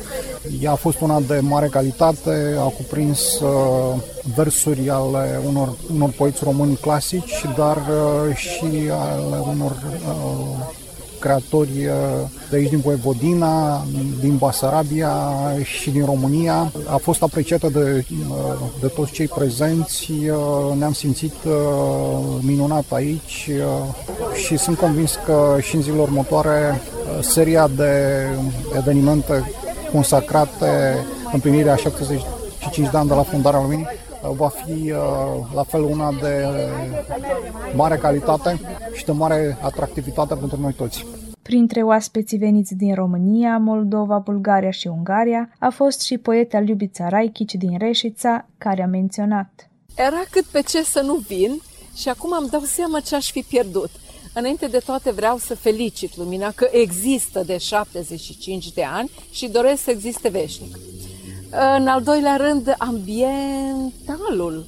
ea 0.61 0.71
a 0.71 0.75
fost 0.75 0.99
una 0.99 1.19
de 1.19 1.39
mare 1.39 1.67
calitate, 1.67 2.55
a 2.59 2.63
cuprins 2.63 3.39
uh, 3.39 4.01
versuri 4.35 4.89
ale 4.89 5.39
unor, 5.47 5.73
unor 5.93 6.09
poeți 6.09 6.43
români 6.43 6.75
clasici, 6.75 7.45
dar 7.57 7.77
uh, 7.77 8.35
și 8.35 8.89
ale 8.89 9.37
unor 9.49 9.71
uh, 9.71 10.80
creatori 11.21 11.85
uh, 11.85 12.27
de 12.49 12.55
aici 12.55 12.69
din 12.69 12.79
Voivodina, 12.79 13.85
din 14.19 14.35
Basarabia 14.37 15.13
și 15.63 15.89
din 15.89 16.05
România. 16.05 16.71
A 16.87 16.95
fost 16.95 17.21
apreciată 17.21 17.69
de, 17.69 18.05
uh, 18.29 18.35
de 18.79 18.87
toți 18.87 19.11
cei 19.11 19.27
prezenți, 19.27 20.11
uh, 20.11 20.77
ne-am 20.77 20.93
simțit 20.93 21.33
minunat 22.39 22.85
aici 22.89 23.49
și 24.45 24.57
sunt 24.57 24.77
convins 24.77 25.19
că 25.25 25.57
și 25.61 25.75
în 25.75 25.81
zilele 25.81 26.01
următoare 26.01 26.81
seria 27.19 27.67
de 27.67 27.91
evenimente 28.77 29.51
consacrate 29.91 30.97
împlinirea 31.33 31.75
75 31.75 32.89
de 32.89 32.97
ani 32.97 33.07
de 33.07 33.13
la 33.13 33.23
fundarea 33.23 33.61
Luminii 33.61 33.87
va 34.33 34.47
fi 34.47 34.93
la 35.53 35.63
fel 35.63 35.83
una 35.83 36.11
de 36.21 36.45
mare 37.75 37.97
calitate 37.97 38.59
și 38.93 39.05
de 39.05 39.11
mare 39.11 39.57
atractivitate 39.61 40.35
pentru 40.35 40.59
noi 40.61 40.73
toți. 40.73 41.05
Printre 41.41 41.81
oaspeții 41.81 42.37
veniți 42.37 42.75
din 42.75 42.93
România, 42.93 43.57
Moldova, 43.57 44.17
Bulgaria 44.17 44.71
și 44.71 44.87
Ungaria 44.87 45.49
a 45.59 45.69
fost 45.69 46.01
și 46.01 46.17
poeta 46.17 46.63
Iubița 46.67 47.09
Raichici 47.09 47.53
din 47.53 47.77
Reșița, 47.77 48.47
care 48.57 48.83
a 48.83 48.87
menționat. 48.87 49.69
Era 49.95 50.23
cât 50.31 50.45
pe 50.45 50.61
ce 50.61 50.83
să 50.83 51.01
nu 51.01 51.15
vin 51.15 51.61
și 51.95 52.09
acum 52.09 52.35
îmi 52.39 52.49
dau 52.49 52.61
seama 52.61 52.99
ce 52.99 53.15
aș 53.15 53.31
fi 53.31 53.41
pierdut. 53.41 53.89
Înainte 54.33 54.67
de 54.67 54.77
toate 54.85 55.11
vreau 55.11 55.37
să 55.37 55.55
felicit 55.55 56.17
lumina 56.17 56.51
că 56.51 56.67
există 56.71 57.43
de 57.45 57.57
75 57.57 58.73
de 58.73 58.83
ani 58.83 59.11
și 59.31 59.47
doresc 59.49 59.83
să 59.83 59.91
existe 59.91 60.29
veșnic. 60.29 60.77
În 61.77 61.87
al 61.87 62.01
doilea 62.01 62.35
rând, 62.35 62.75
ambientalul, 62.77 64.65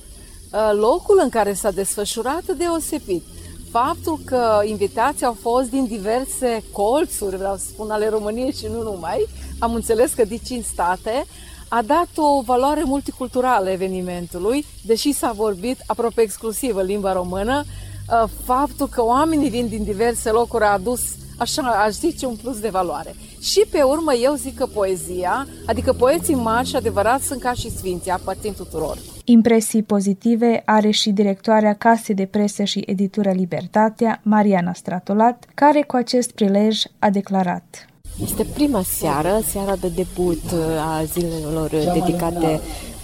locul 0.72 1.19
în 1.24 1.30
care 1.30 1.54
s-a 1.54 1.72
desfășurat 1.72 2.43
deosebit. 2.58 3.24
Faptul 3.72 4.19
că 4.26 4.62
invitații 4.65 5.26
au 5.26 5.38
fost 5.41 5.69
din 5.69 5.86
diverse 5.86 6.63
colțuri, 6.72 7.38
vreau 7.38 7.56
să 7.56 7.65
spun, 7.67 7.91
ale 7.91 8.10
României 8.10 8.54
și 8.54 8.65
nu 8.65 8.82
numai, 8.82 9.28
am 9.60 9.74
înțeles 9.74 10.13
că 10.13 10.26
din 10.26 10.39
cinci 10.46 10.65
state, 10.65 11.26
a 11.67 11.82
dat 11.82 12.08
o 12.15 12.41
valoare 12.41 12.84
multiculturală 12.86 13.69
evenimentului, 13.69 14.65
deși 14.86 15.12
s-a 15.12 15.32
vorbit 15.32 15.78
aproape 15.86 16.22
exclusiv 16.22 16.76
în 16.76 16.86
limba 16.86 17.13
română, 17.13 17.63
uh, 17.63 18.30
faptul 18.43 18.88
că 18.88 19.04
oamenii 19.04 19.50
vin 19.50 19.67
din 19.67 19.84
diverse 19.84 20.30
locuri 20.30 20.63
a 20.63 20.72
adus, 20.72 21.02
așa 21.38 21.62
aș 21.62 21.91
zice, 21.91 22.26
un 22.26 22.36
plus 22.36 22.60
de 22.60 22.69
valoare. 22.69 23.15
Și 23.41 23.65
pe 23.72 23.82
urmă 23.82 24.13
eu 24.13 24.34
zic 24.34 24.58
că 24.58 24.65
poezia, 24.65 25.48
adică 25.65 25.93
poeții 25.93 26.36
mari 26.36 26.67
și 26.67 26.76
adevărați 26.76 27.26
sunt 27.26 27.41
ca 27.41 27.54
și 27.54 27.69
sfinții, 27.69 28.12
aparțin 28.12 28.54
tuturor. 28.54 28.98
Impresii 29.26 29.84
pozitive 29.84 30.62
are 30.65 30.89
și 30.89 31.10
directoarea 31.12 31.74
Casei 31.74 32.15
de 32.15 32.26
Presă 32.26 32.63
și 32.63 32.84
Editură 32.86 33.32
Libertatea, 33.32 34.19
Mariana 34.24 34.74
Stratolat, 34.74 35.46
care 35.54 35.82
cu 35.82 35.96
acest 35.96 36.32
prilej 36.32 36.82
a 37.00 37.10
declarat. 37.10 37.88
Este 38.21 38.45
prima 38.54 38.84
seară, 38.99 39.41
seara 39.52 39.76
de 39.76 39.91
debut 39.95 40.41
uh, 40.54 40.60
a 40.80 41.04
zilelor 41.04 41.69
dedicate 41.69 42.60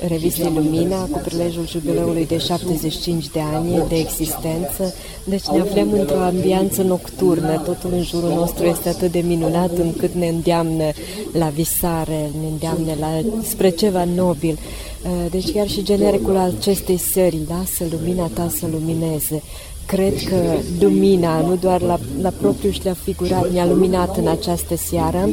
revistei 0.08 0.52
Lumina 0.54 1.02
cu 1.06 1.22
prilejul 1.24 1.68
jubileului 1.68 2.26
de 2.26 2.38
75 2.38 3.28
de 3.28 3.40
ani 3.40 3.84
de 3.88 3.96
existență. 3.96 4.94
Deci 5.24 5.46
ne 5.46 5.60
aflăm 5.60 5.92
într-o 5.92 6.20
ambianță 6.20 6.82
nocturnă, 6.82 7.62
totul 7.66 7.90
în 7.94 8.04
jurul 8.04 8.34
nostru 8.34 8.66
este 8.66 8.90
atât 8.90 9.12
de 9.12 9.20
minunat 9.20 9.78
încât 9.78 10.14
ne 10.14 10.28
îndeamnă 10.28 10.92
la 11.34 11.48
visare, 11.48 12.32
ne 12.42 12.48
îndeamnă 12.48 12.92
la, 13.00 13.22
spre 13.44 13.70
ceva 13.70 14.04
nobil. 14.16 14.60
Uh, 15.04 15.32
deci 15.32 15.52
chiar 15.52 15.68
și 15.68 15.84
genericul 15.84 16.38
acestei 16.38 16.98
serii, 16.98 17.48
lasă 17.50 17.84
lumina 17.92 18.30
ta 18.34 18.50
să 18.58 18.66
lumineze, 18.72 19.42
cred 19.90 20.14
că 20.30 20.36
lumina, 20.80 21.42
nu 21.42 21.56
doar 21.56 21.82
la, 21.82 22.00
la 22.22 22.30
propriu 22.30 22.72
și 22.72 22.86
la 22.86 22.94
figurat, 22.94 23.52
ne-a 23.52 23.66
luminat 23.66 24.18
în 24.18 24.28
această 24.28 24.76
seară 24.76 25.30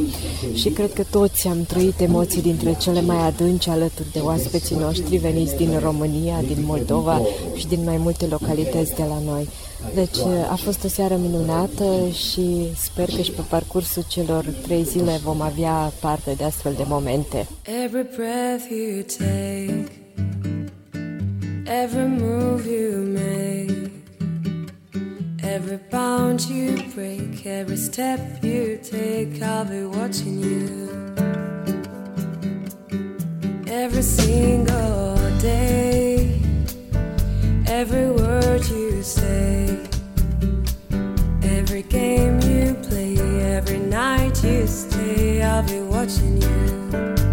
și 0.53 0.69
cred 0.69 0.93
că 0.93 1.03
toți 1.11 1.47
am 1.47 1.63
trăit 1.67 1.99
emoții 1.99 2.41
dintre 2.41 2.75
cele 2.79 3.01
mai 3.01 3.17
adânci 3.17 3.69
alături 3.69 4.11
de 4.11 4.19
oaspeții 4.19 4.75
noștri 4.75 5.17
veniți 5.17 5.55
din 5.55 5.79
România, 5.79 6.41
din 6.47 6.63
Moldova 6.65 7.21
și 7.55 7.67
din 7.67 7.79
mai 7.83 7.97
multe 7.97 8.25
localități 8.25 8.95
de 8.95 9.03
la 9.07 9.31
noi. 9.31 9.49
Deci 9.93 10.17
a 10.49 10.55
fost 10.55 10.83
o 10.83 10.87
seară 10.87 11.19
minunată 11.21 11.83
și 12.13 12.45
sper 12.75 13.09
că 13.15 13.21
și 13.21 13.31
pe 13.31 13.41
parcursul 13.49 14.03
celor 14.07 14.45
trei 14.61 14.83
zile 14.83 15.19
vom 15.23 15.41
avea 15.41 15.91
parte 15.99 16.33
de 16.37 16.43
astfel 16.43 16.73
de 16.77 16.83
momente. 16.87 17.47
Every 17.85 18.07
breath 18.15 18.65
you 18.69 19.01
take, 19.17 19.87
every 21.83 22.07
move 22.07 22.63
you 22.69 23.03
make 23.13 23.66
Every 25.49 25.77
bound 25.77 26.45
you 26.49 26.83
break, 26.93 27.45
every 27.45 27.77
step 27.77 28.19
you 28.43 28.79
take, 28.83 29.41
I'll 29.41 29.63
be 29.63 29.85
watching 29.85 30.39
you. 30.39 31.15
Every 33.65 34.01
single 34.01 35.15
day, 35.39 36.41
every 37.65 38.11
word 38.11 38.67
you 38.67 39.01
say, 39.01 39.79
every 41.43 41.83
game 41.83 42.41
you 42.41 42.75
play, 42.83 43.17
every 43.55 43.79
night 43.79 44.43
you 44.43 44.67
stay, 44.67 45.41
I'll 45.41 45.63
be 45.63 45.79
watching 45.79 46.41
you. 46.41 47.26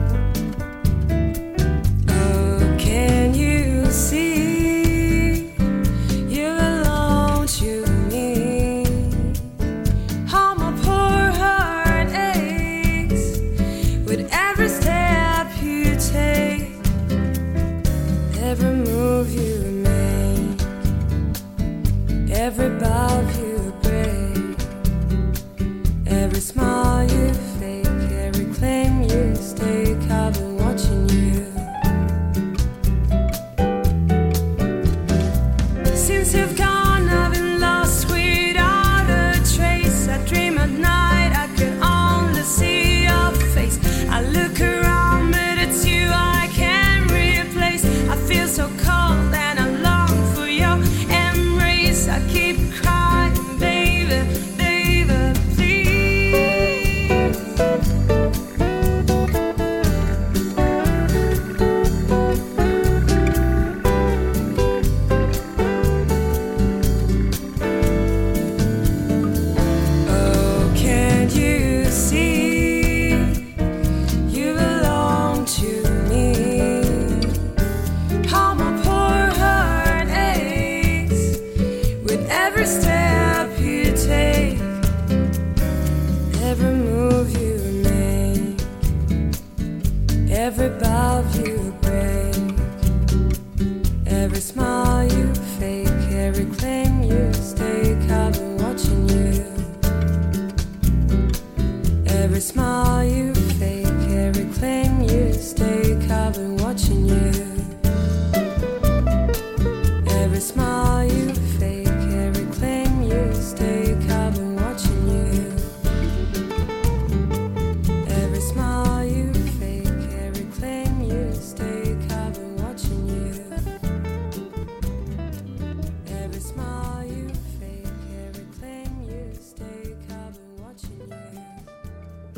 smile. 26.55 27.11
you 27.11 27.43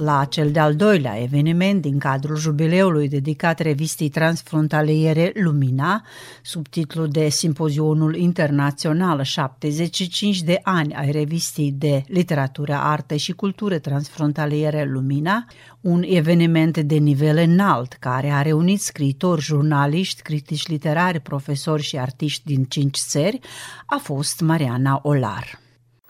La 0.07 0.25
cel 0.25 0.51
de-al 0.51 0.75
doilea 0.75 1.23
eveniment 1.23 1.83
din 1.83 1.99
cadrul 1.99 2.37
jubileului 2.37 3.09
dedicat 3.09 3.59
revistei 3.59 4.09
transfrontaliere 4.09 5.33
Lumina, 5.35 6.05
sub 6.43 6.69
titlul 6.69 7.09
de 7.09 7.29
Simpozionul 7.29 8.17
Internațional 8.17 9.23
75 9.23 10.43
de 10.43 10.61
ani 10.63 10.95
ai 10.95 11.11
revistei 11.11 11.73
de 11.73 12.05
literatură, 12.09 12.75
artă 12.75 13.17
și 13.17 13.33
cultură 13.33 13.79
transfrontaliere 13.79 14.85
Lumina, 14.85 15.45
un 15.81 16.03
eveniment 16.07 16.79
de 16.79 16.97
nivel 16.97 17.37
înalt 17.37 17.93
care 17.93 18.29
a 18.31 18.43
reunit 18.43 18.81
scriitori, 18.81 19.41
jurnaliști, 19.41 20.23
critici 20.23 20.67
literari, 20.67 21.21
profesori 21.21 21.83
și 21.83 21.99
artiști 21.99 22.45
din 22.45 22.65
cinci 22.65 22.99
țări, 22.99 23.41
a 23.87 23.97
fost 24.03 24.41
Mariana 24.41 25.01
Olar. 25.03 25.65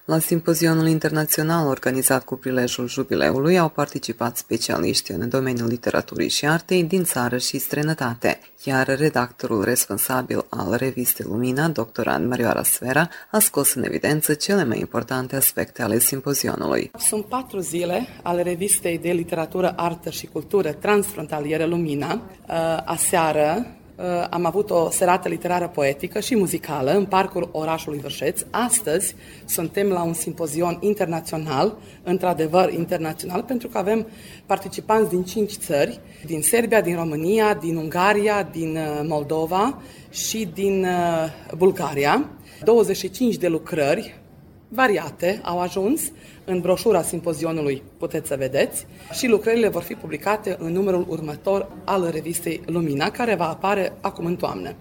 La 0.07 0.19
simpozionul 0.19 0.87
internațional 0.87 1.67
organizat 1.67 2.25
cu 2.25 2.37
prilejul 2.37 2.89
jubileului 2.89 3.59
au 3.59 3.69
participat 3.69 4.37
specialiști 4.37 5.13
în 5.13 5.29
domeniul 5.29 5.69
literaturii 5.69 6.29
și 6.29 6.47
artei 6.47 6.85
din 6.85 7.05
țară 7.05 7.39
și 7.39 7.59
străinătate, 7.59 8.41
iar 8.65 8.99
redactorul 8.99 9.65
responsabil 9.65 10.47
al 10.49 10.75
revistei 10.77 11.27
Lumina, 11.29 11.69
doctorant 11.69 12.29
Marioara 12.29 12.63
Sfera, 12.63 13.09
a 13.31 13.39
scos 13.39 13.75
în 13.75 13.85
evidență 13.85 14.35
cele 14.35 14.65
mai 14.65 14.79
importante 14.79 15.37
aspecte 15.37 15.83
ale 15.83 15.99
simpozionului. 15.99 16.91
Sunt 16.99 17.25
patru 17.25 17.59
zile 17.59 18.07
ale 18.23 18.43
revistei 18.43 18.99
de 18.99 19.11
literatură, 19.11 19.73
artă 19.77 20.11
și 20.11 20.27
cultură 20.27 20.73
transfrontalieră 20.73 21.65
Lumina. 21.65 22.13
Uh, 22.13 22.83
aseară 22.85 23.67
Uh, 23.67 23.86
am 24.31 24.45
avut 24.45 24.71
o 24.71 24.91
serată 24.91 25.29
literară 25.29 25.69
poetică 25.69 26.21
și 26.21 26.37
muzicală 26.37 26.91
în 26.91 27.05
parcul 27.05 27.49
orașului 27.53 27.99
Vârșeț. 27.99 28.43
Astăzi 28.51 29.15
suntem 29.45 29.89
la 29.89 30.03
un 30.03 30.13
simpozion 30.13 30.79
internațional, 30.81 31.79
într-adevăr 32.03 32.73
internațional, 32.73 33.43
pentru 33.43 33.69
că 33.69 33.79
avem 33.79 34.07
participanți 34.47 35.11
din 35.11 35.23
cinci 35.25 35.53
țări, 35.53 36.01
din 36.27 36.43
Serbia, 36.43 36.81
din 36.81 36.97
România, 36.97 37.55
din 37.55 37.77
Ungaria, 37.77 38.49
din 38.53 38.77
uh, 38.77 39.01
Moldova 39.07 39.83
și 40.11 40.49
din 40.55 40.85
uh, 40.85 41.57
Bulgaria. 41.57 42.31
25 42.65 43.37
de 43.37 43.49
lucrări 43.49 44.21
variate 44.69 45.41
au 45.45 45.61
ajuns 45.61 46.03
în 46.47 46.61
broșura 46.61 47.03
simpozionului, 47.03 47.83
puteți 47.99 48.29
să 48.29 48.37
vedeți, 48.37 48.87
și 49.13 49.27
lucrările 49.27 49.69
vor 49.69 49.83
fi 49.83 49.95
publicate 49.95 50.57
în 50.59 50.73
numărul 50.73 51.07
următor 51.09 51.69
al 51.85 52.11
revistei 52.13 52.61
Lumina, 52.67 53.11
care 53.11 53.35
va 53.35 53.49
apare 53.49 53.93
acum 54.01 54.27
în 54.27 54.37
toamnă. 54.37 54.75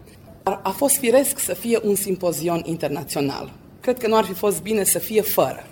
A 0.44 0.70
fost 0.70 0.96
firesc 0.96 1.40
să 1.40 1.54
fie 1.54 1.80
un 1.84 1.96
simpozion 1.96 2.62
internațional. 2.66 3.54
Cred 3.82 3.98
că 3.98 4.08
nu 4.08 4.16
ar 4.16 4.24
fi 4.24 4.34
fost 4.34 4.62
bine 4.62 4.84
să 4.84 5.00
fie 5.00 5.22
fără. 5.22 5.68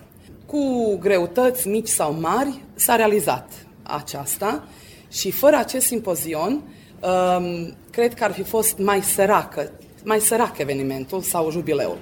Cu 0.45 0.95
greutăți 0.99 1.67
mici 1.67 1.88
sau 1.88 2.13
mari 2.19 2.62
s-a 2.75 2.95
realizat 2.95 3.51
aceasta 3.84 4.67
și 5.12 5.32
fără 5.32 5.56
acest 5.56 5.86
simpozion 5.86 6.51
um, 6.51 7.75
cred 7.89 8.13
că 8.13 8.23
ar 8.23 8.32
fi 8.32 8.43
fost 8.43 8.77
mai 8.77 9.01
săracă, 9.01 9.71
mai 10.03 10.19
sărac 10.19 10.58
evenimentul 10.58 11.21
sau 11.21 11.51
jubileul. 11.51 11.97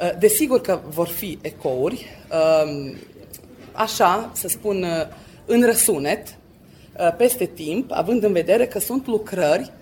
Uh, 0.00 0.18
desigur 0.18 0.60
că 0.60 0.80
vor 0.88 1.06
fi 1.06 1.38
ecouri, 1.42 2.06
um, 2.64 2.94
așa, 3.76 4.30
să 4.34 4.48
spun, 4.48 4.82
uh, 4.82 5.06
în 5.46 5.64
răsunet, 5.64 6.28
uh, 6.28 7.14
peste 7.16 7.44
timp, 7.44 7.90
având 7.92 8.22
în 8.22 8.32
vedere 8.32 8.66
că 8.66 8.78
sunt 8.78 9.06
lucrări 9.06 9.72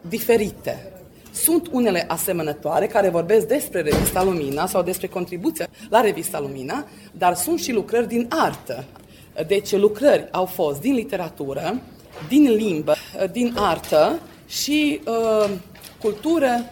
diferite. 0.00 0.92
Sunt 1.32 1.68
unele 1.72 2.04
asemănătoare 2.08 2.86
care 2.86 3.08
vorbesc 3.08 3.46
despre 3.46 3.80
Revista 3.80 4.22
Lumina 4.22 4.66
sau 4.66 4.82
despre 4.82 5.06
contribuția 5.06 5.66
la 5.90 6.00
Revista 6.00 6.40
Lumina, 6.40 6.86
dar 7.12 7.34
sunt 7.34 7.60
și 7.60 7.72
lucrări 7.72 8.08
din 8.08 8.26
artă. 8.28 8.84
Deci 9.46 9.72
lucrări 9.72 10.28
au 10.30 10.44
fost 10.44 10.80
din 10.80 10.94
literatură, 10.94 11.80
din 12.28 12.50
limbă, 12.50 12.94
din 13.32 13.54
artă 13.56 14.20
și 14.46 15.00
uh, 15.06 15.50
cultură 16.00 16.64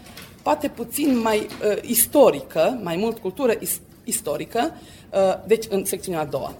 poate 0.42 0.68
puțin 0.68 1.18
mai 1.18 1.38
uh, 1.38 1.76
istorică, 1.82 2.80
mai 2.82 2.96
mult 2.96 3.18
cultură 3.18 3.54
is- 3.60 3.80
istorică, 4.04 4.70
uh, 4.72 4.80
deci 5.46 5.64
în 5.68 5.84
secțiunea 5.84 6.20
a 6.20 6.24
doua. 6.24 6.54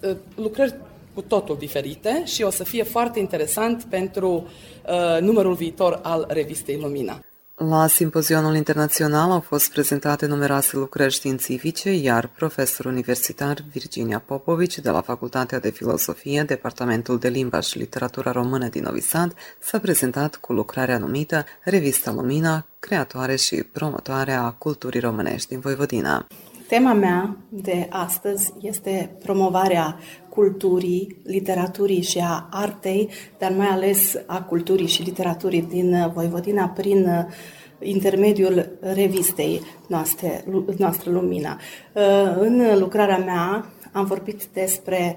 Uh, 0.00 0.16
lucrări 0.34 0.74
cu 1.14 1.20
totul 1.20 1.56
diferite 1.58 2.22
și 2.24 2.42
o 2.42 2.50
să 2.50 2.64
fie 2.64 2.82
foarte 2.82 3.18
interesant 3.18 3.84
pentru 3.84 4.46
uh, 4.86 5.20
numărul 5.20 5.54
viitor 5.54 6.00
al 6.02 6.26
revistei 6.28 6.78
Lumina. 6.80 7.20
La 7.58 7.86
simpozionul 7.86 8.54
internațional 8.54 9.30
au 9.30 9.40
fost 9.40 9.70
prezentate 9.70 10.26
numeroase 10.26 10.76
lucrări 10.76 11.12
științifice, 11.12 11.90
iar 11.90 12.26
profesor 12.26 12.86
universitar 12.86 13.64
Virginia 13.72 14.18
Popovici 14.18 14.78
de 14.78 14.90
la 14.90 15.00
Facultatea 15.00 15.58
de 15.58 15.70
Filosofie, 15.70 16.42
Departamentul 16.42 17.18
de 17.18 17.28
Limba 17.28 17.60
și 17.60 17.78
Literatura 17.78 18.30
Română 18.30 18.68
din 18.68 18.82
Novi 18.82 19.00
Sad, 19.00 19.34
s-a 19.58 19.78
prezentat 19.78 20.36
cu 20.36 20.52
lucrarea 20.52 20.98
numită 20.98 21.44
Revista 21.64 22.10
Lumina, 22.10 22.66
creatoare 22.78 23.36
și 23.36 23.56
promotoare 23.56 24.32
a 24.32 24.50
culturii 24.50 25.00
românești 25.00 25.48
din 25.48 25.60
Voivodina. 25.60 26.26
Tema 26.68 26.92
mea 26.92 27.36
de 27.48 27.86
astăzi 27.90 28.52
este 28.60 29.16
promovarea 29.24 29.98
culturii, 30.28 31.16
literaturii 31.24 32.02
și 32.02 32.18
a 32.22 32.48
artei, 32.50 33.08
dar 33.38 33.52
mai 33.56 33.66
ales 33.66 34.16
a 34.26 34.42
culturii 34.42 34.86
și 34.86 35.02
literaturii 35.02 35.62
din 35.62 36.10
Voivodina 36.14 36.66
prin 36.66 37.26
intermediul 37.80 38.78
revistei 38.80 39.60
noastre, 39.86 40.44
noastră 40.76 41.10
Lumina. 41.10 41.58
În 42.38 42.78
lucrarea 42.78 43.18
mea 43.18 43.72
am 43.92 44.04
vorbit 44.04 44.44
despre 44.52 45.16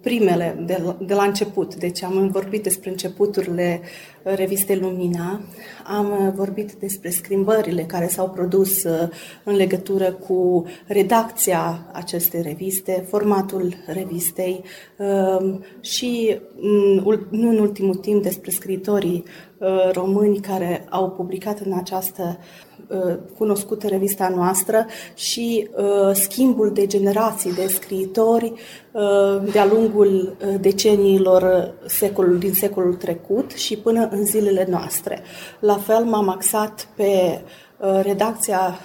primele, 0.00 0.62
de, 0.66 0.94
de 1.06 1.14
la 1.14 1.22
început. 1.22 1.74
Deci 1.74 2.02
am 2.02 2.28
vorbit 2.32 2.62
despre 2.62 2.90
începuturile 2.90 3.80
revistei 4.22 4.76
Lumina, 4.76 5.40
am 5.86 6.32
vorbit 6.36 6.72
despre 6.72 7.10
schimbările 7.10 7.82
care 7.82 8.08
s-au 8.08 8.30
produs 8.30 8.82
uh, 8.82 9.08
în 9.44 9.54
legătură 9.54 10.12
cu 10.12 10.64
redacția 10.86 11.88
acestei 11.92 12.42
reviste, 12.42 13.04
formatul 13.08 13.74
revistei 13.86 14.64
um, 14.96 15.64
și, 15.80 16.38
mm, 16.56 17.26
nu 17.30 17.48
în 17.48 17.58
ultimul 17.58 17.94
timp, 17.94 18.22
despre 18.22 18.50
scritorii 18.50 19.24
uh, 19.58 19.90
români 19.92 20.40
care 20.40 20.86
au 20.90 21.10
publicat 21.10 21.58
în 21.58 21.72
această 21.72 22.38
Uh, 22.38 22.69
cunoscută 23.38 23.86
revista 23.86 24.28
noastră 24.28 24.86
și 25.14 25.68
uh, 25.76 26.14
schimbul 26.14 26.72
de 26.72 26.86
generații 26.86 27.52
de 27.52 27.66
scriitori 27.66 28.52
uh, 28.92 29.52
de-a 29.52 29.66
lungul 29.66 30.36
deceniilor 30.60 31.74
secol, 31.86 32.38
din 32.38 32.52
secolul 32.52 32.94
trecut 32.94 33.50
și 33.50 33.76
până 33.76 34.08
în 34.10 34.24
zilele 34.24 34.66
noastre. 34.70 35.22
La 35.60 35.76
fel 35.76 36.04
m-am 36.04 36.28
axat 36.28 36.88
pe 36.96 37.40
redacția 38.02 38.78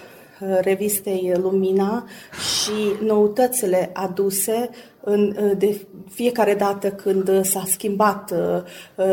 revistei 0.62 1.34
Lumina 1.42 2.06
și 2.30 3.06
noutățile 3.06 3.90
aduse 3.94 4.70
în, 5.06 5.36
de 5.58 5.88
fiecare 6.10 6.54
dată 6.54 6.92
când 6.92 7.46
s-a 7.46 7.64
schimbat, 7.66 8.34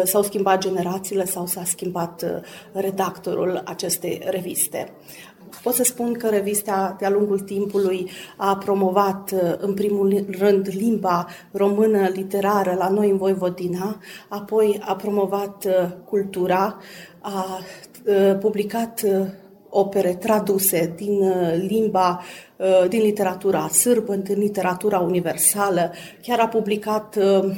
s-au 0.04 0.22
schimbat 0.22 0.58
generațiile 0.58 1.24
sau 1.24 1.46
s-a 1.46 1.64
schimbat 1.64 2.42
redactorul 2.72 3.62
acestei 3.64 4.22
reviste. 4.24 4.92
Pot 5.62 5.74
să 5.74 5.82
spun 5.82 6.12
că 6.12 6.28
revista 6.28 6.96
de-a 6.98 7.10
lungul 7.10 7.40
timpului 7.40 8.10
a 8.36 8.56
promovat 8.56 9.34
în 9.58 9.74
primul 9.74 10.24
rând 10.38 10.68
limba 10.76 11.26
română 11.50 12.08
literară 12.08 12.74
la 12.78 12.88
noi 12.88 13.10
în 13.10 13.16
Voivodina, 13.16 13.98
apoi 14.28 14.80
a 14.84 14.96
promovat 14.96 15.66
cultura, 16.04 16.78
a 17.20 17.58
publicat 18.40 19.04
opere 19.74 20.14
traduse 20.14 20.92
din 20.96 21.20
uh, 21.20 21.64
limba, 21.68 22.22
uh, 22.56 22.88
din 22.88 23.00
literatura 23.00 23.68
sârbă, 23.68 24.14
din 24.14 24.38
literatura 24.38 24.98
universală. 24.98 25.92
Chiar 26.22 26.38
a 26.38 26.48
publicat 26.48 27.16
uh, 27.16 27.54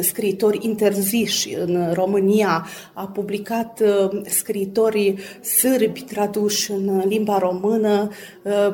scriitori 0.00 0.58
interziși 0.62 1.54
în 1.54 1.92
România, 1.92 2.66
a 2.94 3.06
publicat 3.06 3.82
scriitorii 4.26 5.18
sârbi 5.42 6.00
traduși 6.00 6.70
în 6.70 7.02
limba 7.06 7.38
română, 7.38 8.08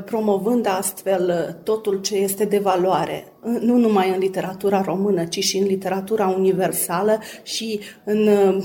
promovând 0.04 0.66
astfel 0.68 1.56
totul 1.62 2.00
ce 2.00 2.16
este 2.16 2.44
de 2.44 2.58
valoare 2.58 3.36
nu 3.60 3.76
numai 3.76 4.10
în 4.10 4.18
literatura 4.18 4.80
română, 4.80 5.24
ci 5.24 5.38
și 5.44 5.56
în 5.58 5.66
literatura 5.66 6.28
universală 6.28 7.18
și 7.42 7.80
în 8.04 8.26
uh, 8.26 8.64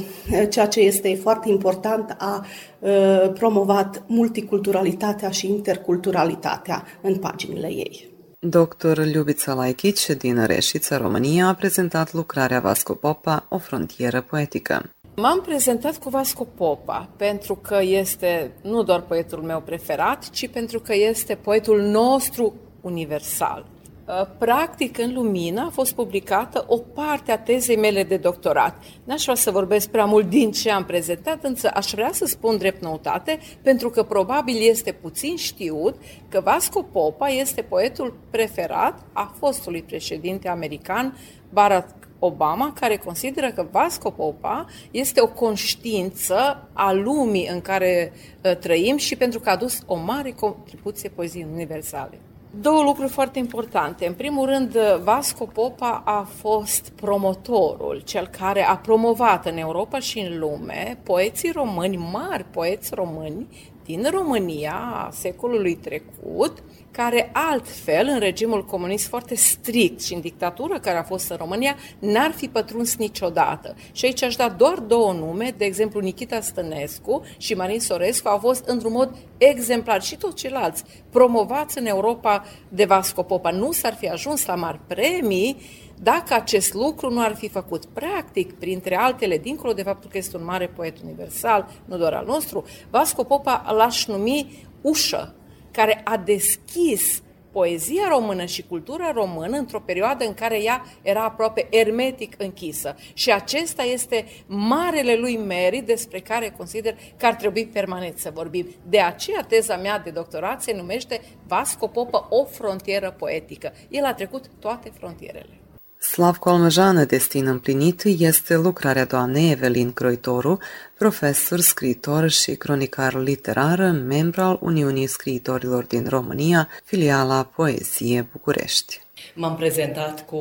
ceea 0.49 0.67
ce 0.67 0.79
este 0.79 1.15
foarte 1.15 1.49
important, 1.49 2.15
a 2.17 2.45
uh, 2.79 3.31
promovat 3.33 4.03
multiculturalitatea 4.07 5.29
și 5.29 5.47
interculturalitatea 5.47 6.83
în 7.01 7.15
paginile 7.15 7.67
ei. 7.67 8.10
Dr. 8.43 8.99
Liubița 9.03 9.53
Laichici 9.53 10.09
din 10.09 10.45
Reșița, 10.45 10.97
România, 10.97 11.47
a 11.47 11.53
prezentat 11.53 12.13
lucrarea 12.13 12.59
Vasco 12.59 12.93
Popa, 12.93 13.45
O 13.49 13.57
frontieră 13.57 14.21
poetică. 14.21 14.89
M-am 15.15 15.41
prezentat 15.41 15.97
cu 15.97 16.09
Vasco 16.09 16.43
Popa 16.43 17.09
pentru 17.17 17.55
că 17.55 17.77
este 17.81 18.51
nu 18.63 18.83
doar 18.83 19.01
poetul 19.01 19.41
meu 19.41 19.61
preferat, 19.61 20.29
ci 20.29 20.49
pentru 20.49 20.79
că 20.79 20.95
este 20.95 21.35
poetul 21.35 21.81
nostru 21.81 22.53
universal. 22.81 23.70
Uh, 24.19 24.27
practic, 24.37 24.97
în 24.97 25.13
Lumină 25.13 25.65
a 25.65 25.69
fost 25.69 25.93
publicată 25.93 26.65
o 26.67 26.77
parte 26.77 27.31
a 27.31 27.37
tezei 27.37 27.77
mele 27.77 28.03
de 28.03 28.17
doctorat. 28.17 28.83
N-aș 29.03 29.23
vrea 29.23 29.35
să 29.35 29.51
vorbesc 29.51 29.89
prea 29.89 30.05
mult 30.05 30.29
din 30.29 30.51
ce 30.51 30.71
am 30.71 30.85
prezentat, 30.85 31.43
însă 31.43 31.69
aș 31.73 31.91
vrea 31.91 32.09
să 32.13 32.25
spun 32.25 32.57
drept 32.57 32.81
noutate, 32.81 33.39
pentru 33.61 33.89
că 33.89 34.03
probabil 34.03 34.55
este 34.69 34.91
puțin 34.91 35.35
știut 35.35 35.95
că 36.29 36.41
Vasco 36.43 36.81
Popa 36.81 37.27
este 37.27 37.61
poetul 37.61 38.17
preferat 38.29 38.99
a 39.13 39.33
fostului 39.39 39.81
președinte 39.81 40.47
american 40.49 41.17
Barack 41.49 42.07
Obama, 42.19 42.73
care 42.79 42.97
consideră 42.97 43.51
că 43.51 43.67
Vasco 43.71 44.09
Popa 44.09 44.65
este 44.91 45.21
o 45.21 45.27
conștiință 45.27 46.69
a 46.73 46.91
lumii 46.91 47.47
în 47.47 47.61
care 47.61 48.13
uh, 48.43 48.57
trăim 48.57 48.97
și 48.97 49.15
pentru 49.15 49.39
că 49.39 49.49
a 49.49 49.51
adus 49.51 49.79
o 49.85 49.95
mare 49.95 50.31
contribuție 50.31 51.09
poeziei 51.09 51.47
universale. 51.53 52.19
Două 52.53 52.83
lucruri 52.83 53.09
foarte 53.09 53.39
importante. 53.39 54.07
În 54.07 54.13
primul 54.13 54.45
rând, 54.45 54.77
Vasco 55.03 55.45
Popa 55.45 56.01
a 56.05 56.21
fost 56.21 56.91
promotorul, 56.95 58.01
cel 58.05 58.27
care 58.27 58.63
a 58.67 58.77
promovat 58.77 59.45
în 59.45 59.57
Europa 59.57 59.99
și 59.99 60.19
în 60.19 60.39
lume 60.39 60.99
poeții 61.03 61.51
români, 61.51 61.97
mari 61.97 62.45
poeți 62.51 62.95
români 62.95 63.47
din 63.85 64.07
România 64.11 64.73
a 64.93 65.09
secolului 65.11 65.75
trecut, 65.75 66.63
care 66.91 67.29
altfel, 67.33 68.07
în 68.07 68.19
regimul 68.19 68.65
comunist 68.65 69.07
foarte 69.07 69.35
strict 69.35 70.01
și 70.01 70.13
în 70.13 70.21
dictatură 70.21 70.79
care 70.79 70.97
a 70.97 71.03
fost 71.03 71.29
în 71.29 71.37
România, 71.37 71.75
n-ar 71.99 72.31
fi 72.31 72.47
pătruns 72.47 72.95
niciodată. 72.95 73.75
Și 73.91 74.05
aici 74.05 74.23
aș 74.23 74.35
da 74.35 74.49
doar 74.49 74.79
două 74.79 75.13
nume, 75.13 75.53
de 75.57 75.65
exemplu 75.65 75.99
Nikita 75.99 76.41
Stănescu 76.41 77.21
și 77.37 77.53
Marin 77.53 77.79
Sorescu 77.79 78.27
au 78.27 78.37
fost 78.37 78.67
într-un 78.67 78.91
mod 78.91 79.17
exemplar 79.37 80.01
și 80.01 80.17
toți 80.17 80.35
ceilalți 80.35 80.83
promovați 81.09 81.77
în 81.77 81.85
Europa 81.85 82.45
de 82.69 82.85
Vasco 82.85 83.23
Popa. 83.23 83.51
Nu 83.51 83.71
s-ar 83.71 83.93
fi 83.93 84.09
ajuns 84.09 84.45
la 84.45 84.55
mari 84.55 84.79
premii 84.87 85.57
dacă 86.03 86.33
acest 86.33 86.73
lucru 86.73 87.09
nu 87.09 87.21
ar 87.21 87.35
fi 87.35 87.49
făcut 87.49 87.85
practic, 87.85 88.53
printre 88.53 88.95
altele, 88.95 89.37
dincolo 89.37 89.73
de 89.73 89.83
faptul 89.83 90.09
că 90.09 90.17
este 90.17 90.37
un 90.37 90.43
mare 90.43 90.67
poet 90.67 91.01
universal, 91.03 91.69
nu 91.85 91.97
doar 91.97 92.13
al 92.13 92.25
nostru, 92.25 92.65
Vasco 92.89 93.23
Popa 93.23 93.73
l-aș 93.75 94.05
numi 94.05 94.67
ușă 94.81 95.35
care 95.71 96.01
a 96.03 96.17
deschis 96.17 97.21
poezia 97.51 98.07
română 98.09 98.45
și 98.45 98.63
cultura 98.63 99.11
română 99.11 99.57
într-o 99.57 99.79
perioadă 99.79 100.25
în 100.25 100.33
care 100.33 100.63
ea 100.63 100.85
era 101.01 101.23
aproape 101.23 101.67
ermetic 101.69 102.35
închisă. 102.37 102.95
Și 103.13 103.31
acesta 103.31 103.83
este 103.83 104.25
marele 104.45 105.15
lui 105.15 105.37
merit 105.37 105.85
despre 105.85 106.19
care 106.19 106.53
consider 106.57 106.97
că 107.17 107.25
ar 107.25 107.35
trebui 107.35 107.65
permanent 107.65 108.17
să 108.17 108.31
vorbim. 108.33 108.67
De 108.89 108.99
aceea 108.99 109.41
teza 109.41 109.75
mea 109.75 109.99
de 109.99 110.09
doctorat 110.09 110.61
se 110.61 110.73
numește 110.73 111.21
Vasco 111.47 111.87
Popă, 111.87 112.27
o 112.29 112.45
frontieră 112.45 113.15
poetică. 113.17 113.73
El 113.89 114.05
a 114.05 114.13
trecut 114.13 114.45
toate 114.59 114.91
frontierele. 114.97 115.60
Slavko 116.03 116.49
Almăjană, 116.49 117.03
destin 117.03 117.47
împlinit, 117.47 118.03
este 118.03 118.55
lucrarea 118.55 119.05
doamnei 119.05 119.51
Evelin 119.51 119.91
Croitoru, 119.91 120.57
profesor, 120.97 121.59
scriitor 121.59 122.29
și 122.29 122.55
cronicar 122.55 123.13
literar, 123.13 123.91
membru 123.91 124.41
al 124.41 124.57
Uniunii 124.61 125.07
Scriitorilor 125.07 125.83
din 125.83 126.05
România, 126.09 126.67
filiala 126.83 127.43
Poezie 127.55 128.27
București. 128.31 128.99
M-am 129.35 129.55
prezentat 129.55 130.25
cu 130.25 130.37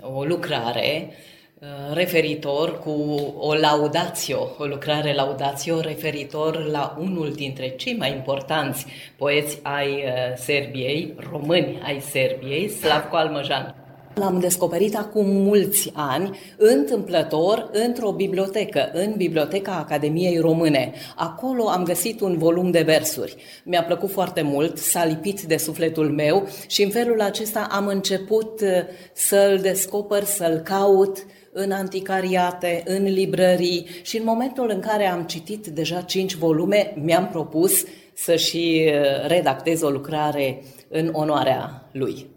o 0.00 0.24
lucrare 0.24 1.10
uh, 1.58 1.94
referitor 1.94 2.78
cu 2.78 2.90
o 3.38 3.54
laudațio, 3.54 4.54
o 4.58 4.64
lucrare 4.64 5.14
laudațio 5.14 5.80
referitor 5.80 6.64
la 6.64 6.96
unul 7.00 7.32
dintre 7.32 7.68
cei 7.68 7.96
mai 7.96 8.12
importanți 8.12 8.86
poeți 9.16 9.58
ai 9.62 9.88
uh, 9.88 10.36
Serbiei, 10.36 11.14
români 11.30 11.80
ai 11.84 12.00
Serbiei, 12.00 12.68
Slavko 12.68 13.16
Almăjan. 13.16 13.83
L-am 14.14 14.40
descoperit 14.40 14.96
acum 14.96 15.26
mulți 15.26 15.90
ani, 15.94 16.38
întâmplător, 16.56 17.70
într-o 17.72 18.12
bibliotecă, 18.12 18.90
în 18.92 19.14
Biblioteca 19.16 19.72
Academiei 19.72 20.38
Române. 20.38 20.92
Acolo 21.16 21.68
am 21.68 21.84
găsit 21.84 22.20
un 22.20 22.38
volum 22.38 22.70
de 22.70 22.82
versuri. 22.82 23.36
Mi-a 23.64 23.82
plăcut 23.84 24.10
foarte 24.10 24.42
mult, 24.42 24.78
s-a 24.78 25.04
lipit 25.04 25.40
de 25.40 25.56
sufletul 25.56 26.10
meu 26.10 26.48
și 26.66 26.82
în 26.82 26.90
felul 26.90 27.20
acesta 27.20 27.68
am 27.70 27.86
început 27.86 28.60
uh, 28.60 28.68
să-l 29.12 29.58
descoper, 29.62 30.24
să-l 30.24 30.56
caut 30.58 31.26
în 31.52 31.70
anticariate, 31.70 32.82
în 32.86 33.04
librării 33.04 33.86
și 34.02 34.16
în 34.16 34.24
momentul 34.24 34.70
în 34.74 34.80
care 34.80 35.06
am 35.06 35.22
citit 35.22 35.66
deja 35.66 36.00
cinci 36.00 36.34
volume, 36.34 36.92
mi-am 37.02 37.28
propus 37.28 37.84
să 38.14 38.36
și 38.36 38.84
uh, 38.86 39.26
redactez 39.26 39.82
o 39.82 39.90
lucrare 39.90 40.62
în 40.88 41.10
onoarea 41.12 41.88
lui 41.92 42.33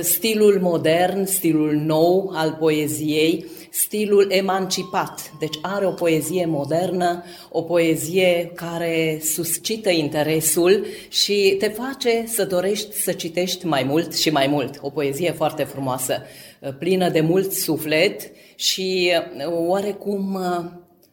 stilul 0.00 0.58
modern, 0.60 1.24
stilul 1.24 1.72
nou 1.72 2.30
al 2.34 2.56
poeziei, 2.60 3.44
stilul 3.70 4.26
emancipat. 4.30 5.32
Deci 5.38 5.58
are 5.62 5.86
o 5.86 5.90
poezie 5.90 6.46
modernă, 6.46 7.24
o 7.50 7.62
poezie 7.62 8.52
care 8.54 9.20
suscită 9.22 9.90
interesul 9.90 10.86
și 11.08 11.54
te 11.58 11.68
face 11.68 12.24
să 12.26 12.44
dorești 12.44 12.92
să 12.92 13.12
citești 13.12 13.66
mai 13.66 13.82
mult 13.82 14.16
și 14.16 14.30
mai 14.30 14.46
mult. 14.46 14.78
O 14.80 14.90
poezie 14.90 15.32
foarte 15.32 15.62
frumoasă, 15.62 16.22
plină 16.78 17.08
de 17.08 17.20
mult 17.20 17.52
suflet 17.52 18.30
și 18.54 19.12
oarecum 19.66 20.38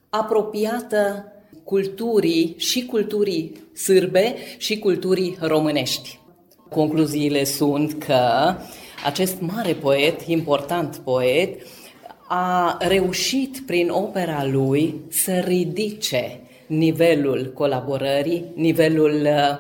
apropiată 0.10 1.32
culturii 1.64 2.56
și 2.58 2.86
culturii 2.86 3.64
sârbe 3.74 4.36
și 4.58 4.80
culturii 4.80 5.38
românești. 5.40 6.20
Concluziile 6.76 7.44
sunt 7.44 8.04
că 8.04 8.56
acest 9.06 9.36
mare 9.40 9.74
poet, 9.74 10.22
important 10.22 10.96
poet, 10.96 11.62
a 12.28 12.78
reușit 12.80 13.64
prin 13.66 13.90
opera 13.90 14.46
lui 14.46 15.02
să 15.10 15.32
ridice 15.46 16.40
nivelul 16.68 17.52
colaborării, 17.54 18.46
nivelul 18.56 19.22
uh, 19.24 19.58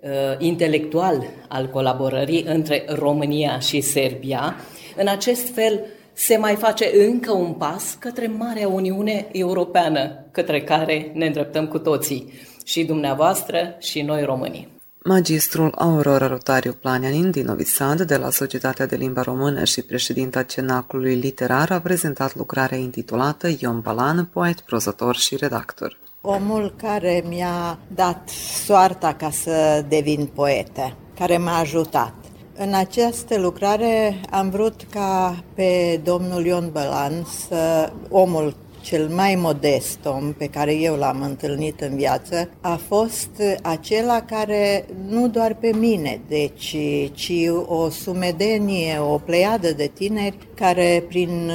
uh, 0.00 0.10
intelectual 0.38 1.24
al 1.48 1.68
colaborării 1.68 2.42
între 2.42 2.84
România 2.88 3.58
și 3.58 3.80
Serbia. 3.80 4.56
În 4.96 5.08
acest 5.08 5.54
fel 5.54 5.80
se 6.12 6.36
mai 6.36 6.54
face 6.54 6.90
încă 7.06 7.32
un 7.32 7.52
pas 7.52 7.96
către 7.98 8.26
Marea 8.26 8.68
Uniune 8.68 9.26
Europeană, 9.32 10.24
către 10.30 10.62
care 10.62 11.10
ne 11.14 11.26
îndreptăm 11.26 11.66
cu 11.66 11.78
toții, 11.78 12.32
și 12.64 12.84
dumneavoastră 12.84 13.76
și 13.78 14.02
noi 14.02 14.24
românii. 14.24 14.71
Magistrul 15.04 15.74
Aurora 15.78 16.26
Rotariu 16.26 16.72
Planianin 16.72 17.30
din 17.30 17.44
Novi 17.44 17.64
Sad, 17.64 18.00
de 18.00 18.16
la 18.16 18.30
Societatea 18.30 18.86
de 18.86 18.96
Limba 18.96 19.22
Română 19.22 19.64
și 19.64 19.82
președinta 19.82 20.42
Cenaclului 20.42 21.14
Literar, 21.14 21.70
a 21.70 21.80
prezentat 21.80 22.34
lucrarea 22.34 22.78
intitulată 22.78 23.48
Ion 23.58 23.80
Balan, 23.80 24.28
poet, 24.32 24.60
prozător 24.60 25.16
și 25.16 25.36
redactor. 25.36 25.98
Omul 26.20 26.74
care 26.76 27.24
mi-a 27.28 27.78
dat 27.94 28.28
soarta 28.64 29.14
ca 29.14 29.30
să 29.30 29.84
devin 29.88 30.30
poetă, 30.34 30.96
care 31.18 31.36
m-a 31.36 31.58
ajutat. 31.58 32.14
În 32.56 32.74
această 32.74 33.38
lucrare 33.38 34.20
am 34.30 34.50
vrut 34.50 34.86
ca 34.90 35.44
pe 35.54 36.00
domnul 36.04 36.44
Ion 36.44 36.70
Bălan, 36.72 37.26
să, 37.48 37.92
omul 38.08 38.56
cel 38.82 39.08
mai 39.08 39.34
modest 39.34 39.98
om 40.04 40.32
pe 40.32 40.46
care 40.46 40.74
eu 40.74 40.96
l-am 40.96 41.22
întâlnit 41.22 41.80
în 41.80 41.96
viață 41.96 42.48
a 42.60 42.80
fost 42.88 43.30
acela 43.62 44.20
care 44.20 44.84
nu 45.08 45.28
doar 45.28 45.54
pe 45.54 45.70
mine, 45.78 46.20
deci, 46.28 46.76
ci 47.12 47.32
o 47.66 47.88
sumedenie, 47.88 48.98
o 48.98 49.18
pleiadă 49.18 49.72
de 49.72 49.90
tineri 49.94 50.36
care 50.54 51.04
prin, 51.08 51.50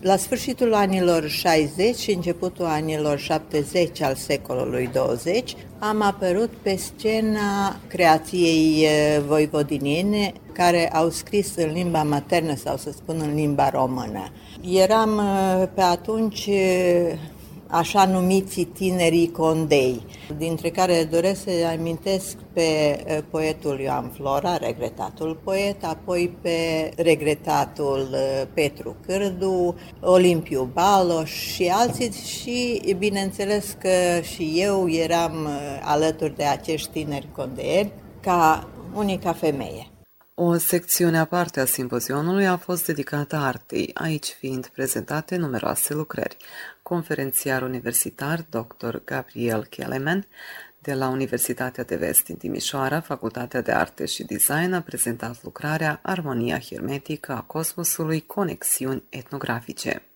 la 0.00 0.16
sfârșitul 0.16 0.74
anilor 0.74 1.28
60 1.28 1.96
și 1.96 2.12
începutul 2.12 2.64
anilor 2.64 3.18
70 3.18 4.00
al 4.00 4.14
secolului 4.14 4.90
20 4.92 5.56
am 5.78 6.02
apărut 6.02 6.50
pe 6.62 6.76
scena 6.76 7.76
creației 7.86 8.86
voivodiniene 9.26 10.32
care 10.52 10.90
au 10.92 11.10
scris 11.10 11.56
în 11.56 11.72
limba 11.72 12.02
maternă 12.02 12.54
sau 12.56 12.76
să 12.76 12.90
spun 12.90 13.16
în 13.20 13.34
limba 13.34 13.68
română. 13.68 14.30
Eram 14.70 15.16
uh, 15.16 15.68
pe 15.74 15.80
atunci 15.80 16.46
uh, 16.46 17.18
așa 17.66 18.04
numiții 18.04 18.64
tinerii 18.64 19.30
condei, 19.30 20.06
dintre 20.36 20.70
care 20.70 21.08
doresc 21.10 21.42
să 21.42 21.50
amintesc 21.78 22.36
pe 22.52 22.62
uh, 22.62 23.18
poetul 23.30 23.80
Ioan 23.80 24.10
Flora, 24.14 24.56
regretatul 24.56 25.40
poet, 25.44 25.84
apoi 25.84 26.36
pe 26.40 26.90
regretatul 26.96 28.16
Petru 28.54 28.96
Cârdu, 29.06 29.74
Olimpiu 30.00 30.70
Baloș 30.72 31.30
și 31.30 31.66
alții 31.66 32.12
și 32.12 32.94
bineînțeles 32.98 33.76
că 33.80 34.20
și 34.20 34.52
eu 34.56 34.88
eram 34.88 35.48
alături 35.82 36.36
de 36.36 36.44
acești 36.44 36.90
tineri 36.90 37.28
condeieri 37.32 37.92
ca 38.20 38.68
unica 38.94 39.32
femeie. 39.32 39.91
O 40.34 40.56
secțiune 40.56 41.18
aparte 41.18 41.60
a 41.60 41.64
simpozionului 41.64 42.46
a 42.46 42.56
fost 42.56 42.86
dedicată 42.86 43.36
artei, 43.36 43.90
aici 43.94 44.26
fiind 44.26 44.66
prezentate 44.66 45.36
numeroase 45.36 45.94
lucrări. 45.94 46.36
Conferențiar 46.82 47.62
universitar 47.62 48.46
dr. 48.50 48.96
Gabriel 49.04 49.64
Kelemen 49.64 50.26
de 50.78 50.94
la 50.94 51.08
Universitatea 51.08 51.84
de 51.84 51.96
Vest 51.96 52.24
din 52.24 52.36
Timișoara, 52.36 53.00
Facultatea 53.00 53.60
de 53.60 53.72
Arte 53.72 54.06
și 54.06 54.24
Design, 54.24 54.72
a 54.72 54.80
prezentat 54.80 55.42
lucrarea 55.42 56.00
Armonia 56.02 56.58
hermetică 56.58 57.32
a 57.32 57.40
cosmosului, 57.40 58.26
conexiuni 58.26 59.02
etnografice. 59.08 60.11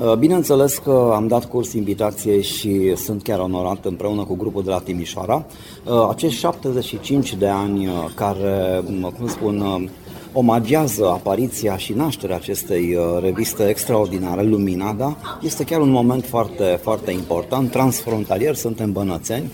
Uh, 0.00 0.14
bineînțeles 0.14 0.78
că 0.78 1.12
am 1.14 1.26
dat 1.26 1.44
curs 1.44 1.72
invitației 1.72 2.42
și 2.42 2.96
sunt 2.96 3.22
chiar 3.22 3.38
onorat 3.38 3.84
împreună 3.84 4.24
cu 4.24 4.34
grupul 4.34 4.62
de 4.62 4.70
la 4.70 4.78
Timișoara. 4.78 5.46
Uh, 5.84 6.06
acești 6.10 6.38
75 6.38 7.34
de 7.34 7.46
ani 7.48 7.86
uh, 7.86 7.92
care, 8.14 8.82
cum 9.18 9.28
spun, 9.28 9.88
omagează 10.32 11.06
apariția 11.06 11.76
și 11.76 11.92
nașterea 11.92 12.36
acestei 12.36 12.98
reviste 13.22 13.68
extraordinare, 13.68 14.42
Lumina, 14.42 14.92
da? 14.92 15.16
este 15.42 15.64
chiar 15.64 15.80
un 15.80 15.90
moment 15.90 16.24
foarte, 16.24 16.78
foarte 16.82 17.10
important, 17.10 17.70
transfrontalier, 17.70 18.54
suntem 18.54 18.92
bănățeni 18.92 19.50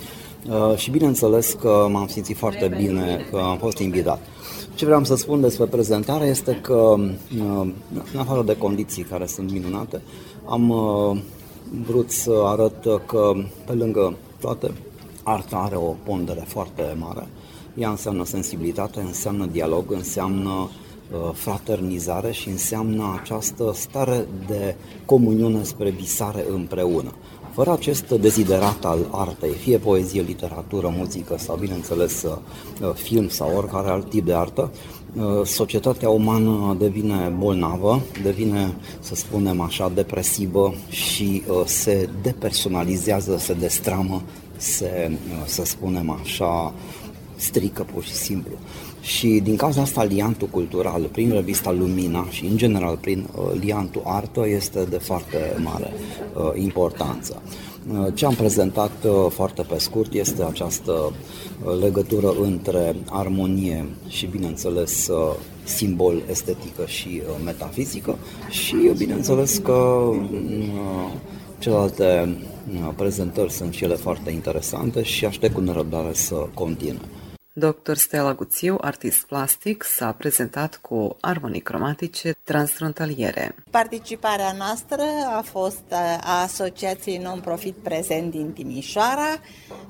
și 0.76 0.90
bineînțeles 0.90 1.52
că 1.52 1.86
m-am 1.90 2.06
simțit 2.06 2.36
foarte 2.36 2.74
bine 2.78 3.26
că 3.30 3.38
am 3.38 3.56
fost 3.56 3.78
invitat. 3.78 4.20
Ce 4.76 4.84
vreau 4.84 5.04
să 5.04 5.16
spun 5.16 5.40
despre 5.40 5.64
prezentare 5.64 6.26
este 6.26 6.58
că, 6.62 6.94
uh, 6.98 7.68
în 8.12 8.18
afară 8.18 8.42
de 8.42 8.56
condiții 8.56 9.02
care 9.02 9.26
sunt 9.26 9.50
minunate, 9.50 10.00
am 10.48 10.70
uh, 10.70 11.18
vrut 11.86 12.10
să 12.10 12.42
arăt 12.44 12.82
că, 13.06 13.32
pe 13.66 13.72
lângă 13.72 14.16
toate, 14.40 14.72
arta 15.22 15.56
are 15.56 15.76
o 15.76 15.94
pondere 16.04 16.44
foarte 16.46 16.96
mare. 16.98 17.26
Ea 17.78 17.90
înseamnă 17.90 18.24
sensibilitate, 18.24 19.00
înseamnă 19.00 19.46
dialog, 19.46 19.92
înseamnă 19.92 20.50
uh, 20.50 21.30
fraternizare 21.32 22.32
și 22.32 22.48
înseamnă 22.48 23.18
această 23.20 23.72
stare 23.74 24.26
de 24.46 24.74
comuniune 25.04 25.62
spre 25.62 25.90
visare 25.90 26.44
împreună. 26.50 27.12
Fără 27.56 27.72
acest 27.72 28.08
deziderat 28.08 28.84
al 28.84 29.08
artei, 29.10 29.50
fie 29.50 29.78
poezie, 29.78 30.20
literatură, 30.20 30.94
muzică 30.96 31.36
sau, 31.38 31.56
bineînțeles, 31.56 32.22
uh, 32.22 32.92
film 32.94 33.28
sau 33.28 33.56
oricare 33.56 33.88
alt 33.88 34.10
tip 34.10 34.24
de 34.24 34.34
artă, 34.34 34.70
uh, 35.14 35.44
societatea 35.44 36.08
umană 36.08 36.76
devine 36.78 37.32
bolnavă, 37.38 38.02
devine, 38.22 38.74
să 39.00 39.14
spunem 39.14 39.60
așa, 39.60 39.92
depresivă 39.94 40.74
și 40.88 41.42
uh, 41.48 41.62
se 41.64 42.08
depersonalizează, 42.22 43.36
se 43.38 43.54
destramă, 43.54 44.22
se, 44.56 45.18
să 45.46 45.64
spunem 45.64 46.10
așa, 46.22 46.74
strică 47.36 47.86
pur 47.92 48.02
și 48.02 48.14
simplu. 48.14 48.52
Și 49.06 49.40
din 49.42 49.56
cauza 49.56 49.80
asta 49.80 50.04
liantul 50.04 50.48
cultural 50.48 51.08
prin 51.12 51.32
revista 51.32 51.72
Lumina 51.72 52.26
și 52.30 52.44
în 52.44 52.56
general 52.56 52.96
prin 52.96 53.28
uh, 53.34 53.60
liantul 53.60 54.02
artă 54.04 54.48
este 54.48 54.84
de 54.90 54.96
foarte 54.96 55.38
mare 55.62 55.92
uh, 56.34 56.50
importanță. 56.54 57.42
Uh, 57.92 58.06
ce 58.14 58.26
am 58.26 58.34
prezentat 58.34 58.90
uh, 59.04 59.26
foarte 59.28 59.62
pe 59.62 59.78
scurt 59.78 60.12
este 60.12 60.42
această 60.42 60.92
uh, 60.92 61.80
legătură 61.80 62.32
între 62.40 62.96
armonie 63.10 63.86
și, 64.08 64.26
bineînțeles, 64.26 65.08
uh, 65.08 65.34
simbol 65.64 66.22
estetică 66.30 66.86
și 66.86 67.22
metafizică 67.44 68.18
și, 68.50 68.76
bineînțeles, 68.96 69.58
că 69.58 70.10
celelalte 71.58 72.36
prezentări 72.96 73.52
sunt 73.52 73.70
cele 73.70 73.94
foarte 73.94 74.30
interesante 74.30 75.02
și 75.02 75.24
aștept 75.24 75.54
cu 75.54 75.60
nerăbdare 75.60 76.12
să 76.12 76.34
continue. 76.54 77.00
Dr. 77.58 77.94
Stella 77.94 78.34
Guțiu, 78.34 78.76
artist 78.80 79.26
plastic, 79.26 79.82
s-a 79.82 80.12
prezentat 80.12 80.78
cu 80.82 81.16
armonii 81.20 81.60
cromatice 81.60 82.34
transfrontaliere. 82.44 83.54
Participarea 83.70 84.52
noastră 84.58 85.02
a 85.36 85.42
fost 85.42 85.92
a 86.20 86.42
Asociației 86.42 87.18
Non-Profit 87.18 87.74
prezent 87.74 88.30
din 88.30 88.52
Timișoara. 88.52 89.40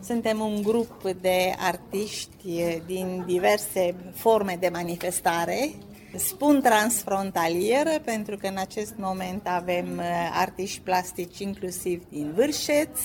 Suntem 0.04 0.40
un 0.40 0.62
grup 0.62 1.10
de 1.20 1.54
artiști 1.58 2.64
din 2.86 3.22
diverse 3.26 3.94
forme 4.14 4.56
de 4.60 4.68
manifestare 4.72 5.70
Spun 6.16 6.60
transfrontalieră 6.60 7.90
pentru 8.04 8.36
că 8.36 8.46
în 8.46 8.56
acest 8.58 8.94
moment 8.96 9.46
avem 9.48 10.00
artiști 10.32 10.80
plastici 10.80 11.38
inclusiv 11.38 12.02
din 12.08 12.32
Vârșeț, 12.34 12.98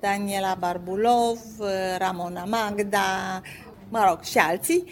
Daniela 0.00 0.56
Barbulov, 0.58 1.38
Ramona 1.98 2.44
Magda, 2.44 3.40
mă 3.94 4.04
rog, 4.08 4.22
și 4.22 4.38
alții, 4.38 4.84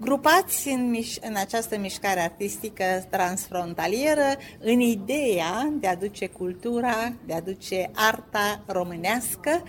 grupați 0.00 0.68
în, 0.68 0.96
miș- 0.96 1.22
în 1.28 1.36
această 1.36 1.78
mișcare 1.78 2.20
artistică 2.20 2.84
transfrontalieră 3.10 4.36
în 4.58 4.80
ideea 4.80 5.72
de 5.80 5.86
a 5.86 5.94
duce 5.94 6.26
cultura, 6.26 7.12
de 7.26 7.34
a 7.34 7.40
duce 7.40 7.90
arta 7.94 8.62
românească 8.66 9.62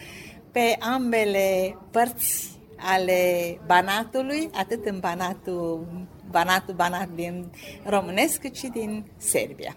pe 0.52 0.78
ambele 0.80 1.78
părți 1.92 2.60
ale 2.78 3.22
Banatului, 3.66 4.50
atât 4.54 4.86
în 4.86 5.00
Banatul, 5.00 5.88
Banatul 6.30 6.74
Banat 6.74 7.10
din 7.10 7.52
românesc, 7.86 8.40
cât 8.40 8.56
și 8.56 8.68
din 8.68 9.06
Serbia. 9.18 9.76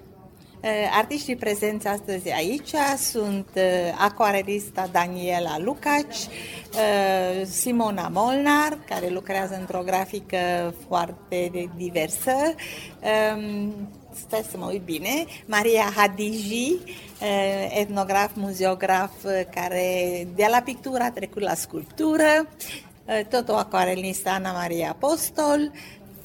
Eh, 0.63 0.71
artiștii 0.93 1.37
prezenți 1.37 1.87
astăzi 1.87 2.31
aici 2.31 2.71
sunt 2.99 3.47
eh, 3.53 3.65
acoarelista 3.99 4.89
Daniela 4.93 5.59
Lucaci, 5.59 6.17
eh, 6.17 7.47
Simona 7.47 8.09
Molnar, 8.13 8.79
care 8.89 9.09
lucrează 9.09 9.57
într-o 9.61 9.83
grafică 9.85 10.75
foarte 10.89 11.51
diversă, 11.77 12.35
stai 14.27 14.47
să 14.51 14.57
mă 14.57 14.69
uit 14.71 14.83
bine, 14.83 15.25
Maria 15.47 15.93
Hadiji, 15.97 16.79
etnograf, 17.79 18.31
muzeograf, 18.35 19.13
care 19.55 20.27
de 20.35 20.47
la 20.51 20.61
pictură 20.65 21.03
a 21.03 21.11
trecut 21.11 21.43
la 21.43 21.55
sculptură, 21.55 22.49
tot 23.29 23.49
o 23.49 23.55
acoarelistă 23.55 24.29
Ana 24.29 24.53
Maria 24.53 24.89
Apostol, 24.91 25.73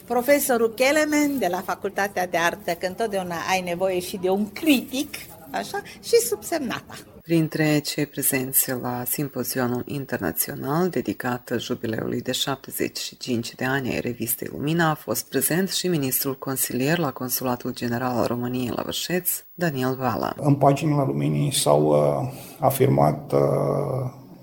profesorul 0.08 0.74
Kelemen 0.74 1.40
de 1.40 1.48
la 1.48 1.62
Facultatea 1.62 2.28
de 2.28 2.38
Artă, 2.38 2.72
că 2.72 2.86
întotdeauna 2.86 3.36
ai 3.50 3.62
nevoie 3.62 4.00
și 4.00 4.18
de 4.18 4.30
un 4.30 4.52
critic, 4.52 5.16
așa, 5.52 5.82
și 6.04 6.16
subsemnata. 6.16 6.96
Printre 7.22 7.80
cei 7.80 8.06
prezenți 8.06 8.72
la 8.82 9.04
simpozionul 9.06 9.84
internațional 9.86 10.90
dedicat 10.90 11.52
jubileului 11.58 12.22
de 12.22 12.32
75 12.32 13.56
de 13.56 13.66
ani 13.66 13.90
ai 13.90 14.00
revistei 14.00 14.48
Lumina 14.52 14.90
a 14.90 14.94
fost 14.94 15.30
prezent 15.30 15.70
și 15.70 15.88
ministrul 15.88 16.38
consilier 16.38 16.98
la 16.98 17.12
Consulatul 17.12 17.74
General 17.74 18.18
al 18.18 18.26
României 18.26 18.72
la 18.76 18.82
Vârșeț, 18.84 19.30
Daniel 19.54 19.96
Vala. 19.96 20.34
În 20.38 20.56
paginile 20.56 21.04
Luminii 21.08 21.54
s-au 21.54 21.86
uh, 21.86 22.32
afirmat 22.60 23.32
uh, 23.32 23.40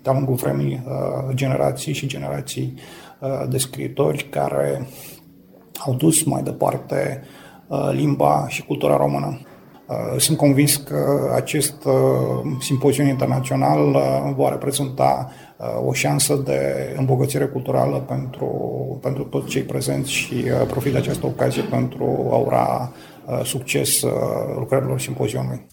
de-a 0.03 0.13
lungul 0.13 0.35
vremii 0.35 0.83
uh, 0.87 1.35
generații 1.35 1.93
și 1.93 2.07
generații 2.07 2.75
uh, 3.21 3.49
de 3.49 3.59
scriitori 3.59 4.27
care 4.31 4.87
au 5.79 5.95
dus 5.95 6.23
mai 6.23 6.43
departe 6.43 7.23
uh, 7.67 7.91
limba 7.93 8.45
și 8.49 8.65
cultura 8.65 8.97
română. 8.97 9.41
Uh, 9.87 10.21
sunt 10.21 10.37
convins 10.37 10.77
că 10.77 11.31
acest 11.35 11.85
uh, 11.85 11.93
simpozion 12.61 13.07
internațional 13.07 13.97
va 14.37 14.49
reprezenta 14.49 15.31
o 15.87 15.93
șansă 15.93 16.35
de 16.35 16.95
îmbogățire 16.99 17.45
culturală 17.45 17.97
pentru, 17.97 18.49
pentru 19.03 19.23
toți 19.23 19.49
cei 19.49 19.63
prezenți 19.63 20.11
și 20.11 20.35
profit 20.67 20.93
de 20.93 20.99
această 20.99 21.27
ocazie 21.27 21.63
pentru 21.63 22.29
a 22.33 22.37
ura 22.37 22.93
succes 23.43 24.03
lucrărilor 24.59 25.01
simpozionului. 25.01 25.67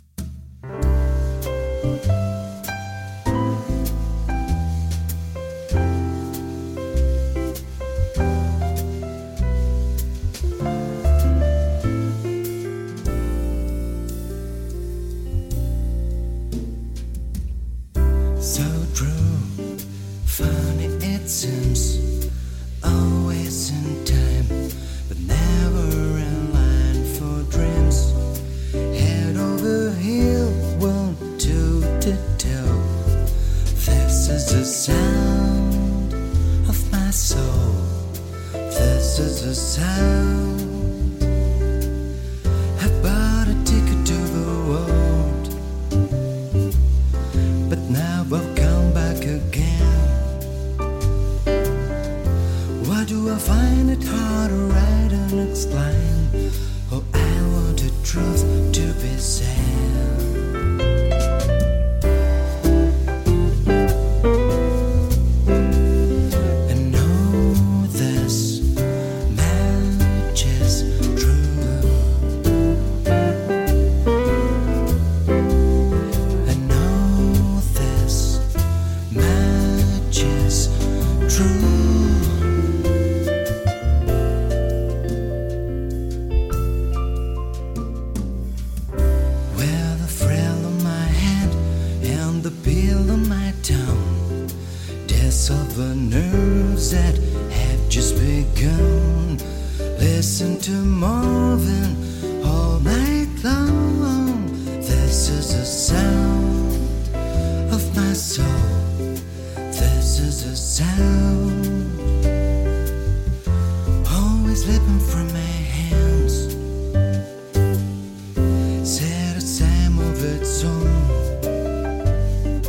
Own. 120.64 122.62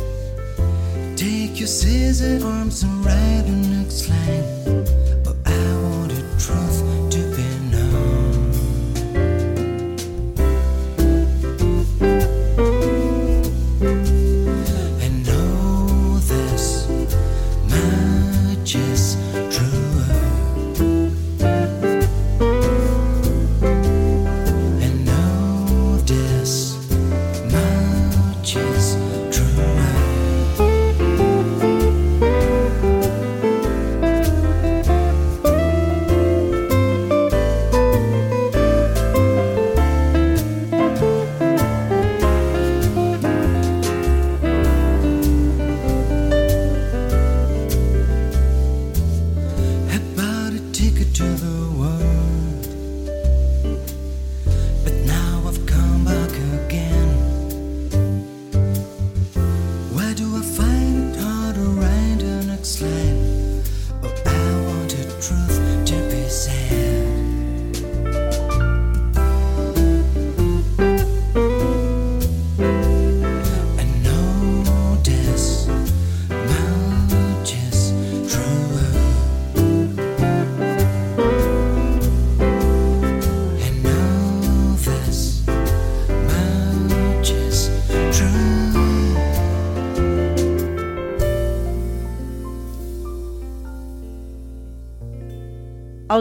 Take 1.15 1.59
your 1.59 1.67
scissor 1.67 2.45
arms 2.45 2.83
and 2.83 3.05
write 3.05 3.45
a 3.47 3.51
next 3.51 4.09
line. 4.09 4.62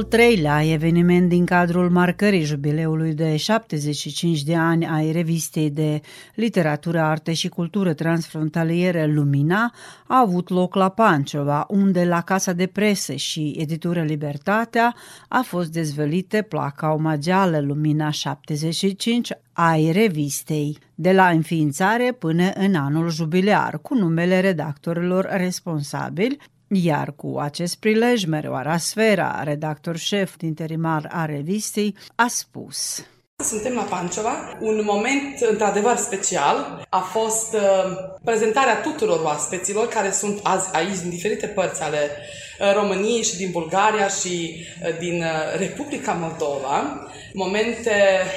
Al 0.03 0.09
treilea 0.09 0.65
eveniment 0.65 1.29
din 1.29 1.45
cadrul 1.45 1.91
marcării 1.91 2.45
jubileului 2.45 3.15
de 3.15 3.37
75 3.37 4.43
de 4.43 4.55
ani 4.55 4.87
ai 4.87 5.13
revistei 5.13 5.71
de 5.71 6.01
literatură, 6.35 7.01
arte 7.01 7.33
și 7.33 7.49
cultură 7.49 7.93
transfrontaliere 7.93 9.07
Lumina 9.07 9.75
a 10.07 10.19
avut 10.19 10.49
loc 10.49 10.75
la 10.75 10.89
Pancova, 10.89 11.67
unde 11.69 12.05
la 12.05 12.21
Casa 12.21 12.53
de 12.53 12.67
Presă 12.67 13.13
și 13.13 13.55
Editură 13.59 14.03
Libertatea 14.03 14.95
a 15.29 15.43
fost 15.47 15.73
dezvălite 15.73 16.43
placa 16.43 16.93
omageală 16.93 17.61
Lumina 17.61 18.11
75 18.11 19.31
ai 19.53 19.93
revistei, 19.93 20.79
de 20.95 21.13
la 21.13 21.29
înființare 21.29 22.13
până 22.19 22.51
în 22.55 22.75
anul 22.75 23.11
jubilear, 23.11 23.79
cu 23.83 23.95
numele 23.95 24.41
redactorilor 24.41 25.29
responsabili, 25.31 26.39
iar 26.73 27.13
cu 27.17 27.39
acest 27.39 27.77
prilej, 27.77 28.25
Meroara 28.25 28.77
Sfera, 28.77 29.43
redactor 29.43 29.97
șef 29.97 30.35
interimar 30.41 31.09
a 31.11 31.25
revistei, 31.25 31.97
a 32.15 32.27
spus... 32.29 33.05
Suntem 33.37 33.75
la 33.75 33.83
Pancova, 33.83 34.59
un 34.61 34.83
moment 34.85 35.41
într-adevăr 35.51 35.97
special. 35.97 36.87
A 36.89 36.99
fost 36.99 37.55
uh, 37.55 37.61
prezentarea 38.25 38.81
tuturor 38.81 39.21
oaspeților 39.25 39.89
care 39.89 40.11
sunt 40.11 40.41
azi 40.43 40.69
aici 40.73 40.99
din 41.01 41.11
diferite 41.11 41.47
părți 41.47 41.83
ale 41.83 42.11
uh, 42.61 42.75
României 42.75 43.23
și 43.23 43.37
din 43.37 43.51
Bulgaria 43.51 44.09
și 44.09 44.65
uh, 44.83 44.99
din 44.99 45.23
uh, 45.23 45.59
Republica 45.59 46.13
Moldova. 46.13 47.07
Momente 47.33 47.93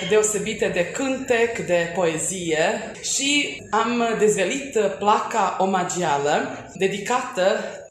deosebite 0.10 0.68
de 0.74 0.86
cântec, 0.86 1.66
de 1.66 1.92
poezie 1.96 2.92
și 3.02 3.62
am 3.70 4.04
dezvelit 4.20 4.76
uh, 4.76 4.98
placa 5.00 5.56
omagială 5.60 6.66
dedicată 6.74 7.44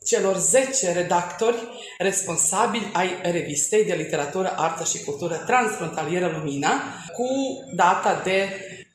celor 0.04 0.36
10 0.36 0.92
redactori 0.92 1.56
responsabili 1.98 2.90
ai 2.92 3.08
revistei 3.22 3.84
de 3.84 3.94
literatură, 3.94 4.52
artă 4.56 4.84
și 4.84 5.04
cultură 5.04 5.42
transfrontalieră 5.46 6.36
Lumina, 6.38 6.82
cu 7.12 7.28
data 7.74 8.20
de 8.24 8.48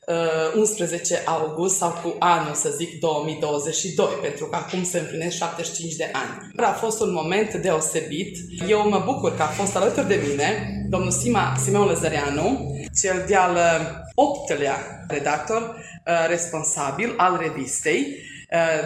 uh, 0.06 0.54
11 0.56 1.22
august 1.26 1.76
sau 1.76 1.90
cu 1.90 2.16
anul, 2.18 2.54
să 2.54 2.68
zic, 2.76 3.00
2022, 3.00 4.06
pentru 4.22 4.46
că 4.46 4.56
acum 4.56 4.84
se 4.84 4.98
împlinesc 4.98 5.36
75 5.36 5.94
de 5.94 6.10
ani. 6.12 6.52
A 6.56 6.72
fost 6.72 7.00
un 7.00 7.12
moment 7.12 7.54
deosebit. 7.54 8.36
Eu 8.68 8.88
mă 8.88 9.02
bucur 9.04 9.36
că 9.36 9.42
a 9.42 9.46
fost 9.46 9.76
alături 9.76 10.08
de 10.08 10.20
mine 10.28 10.80
domnul 10.88 11.10
Sima 11.10 11.54
Simeon 11.64 11.86
Lăzăreanu, 11.86 12.76
cel 13.00 13.24
de-al 13.26 13.58
optelea 14.14 15.04
redactor 15.08 15.62
uh, 15.62 16.26
responsabil 16.28 17.14
al 17.16 17.38
revistei, 17.40 18.06
Uh, 18.06 18.29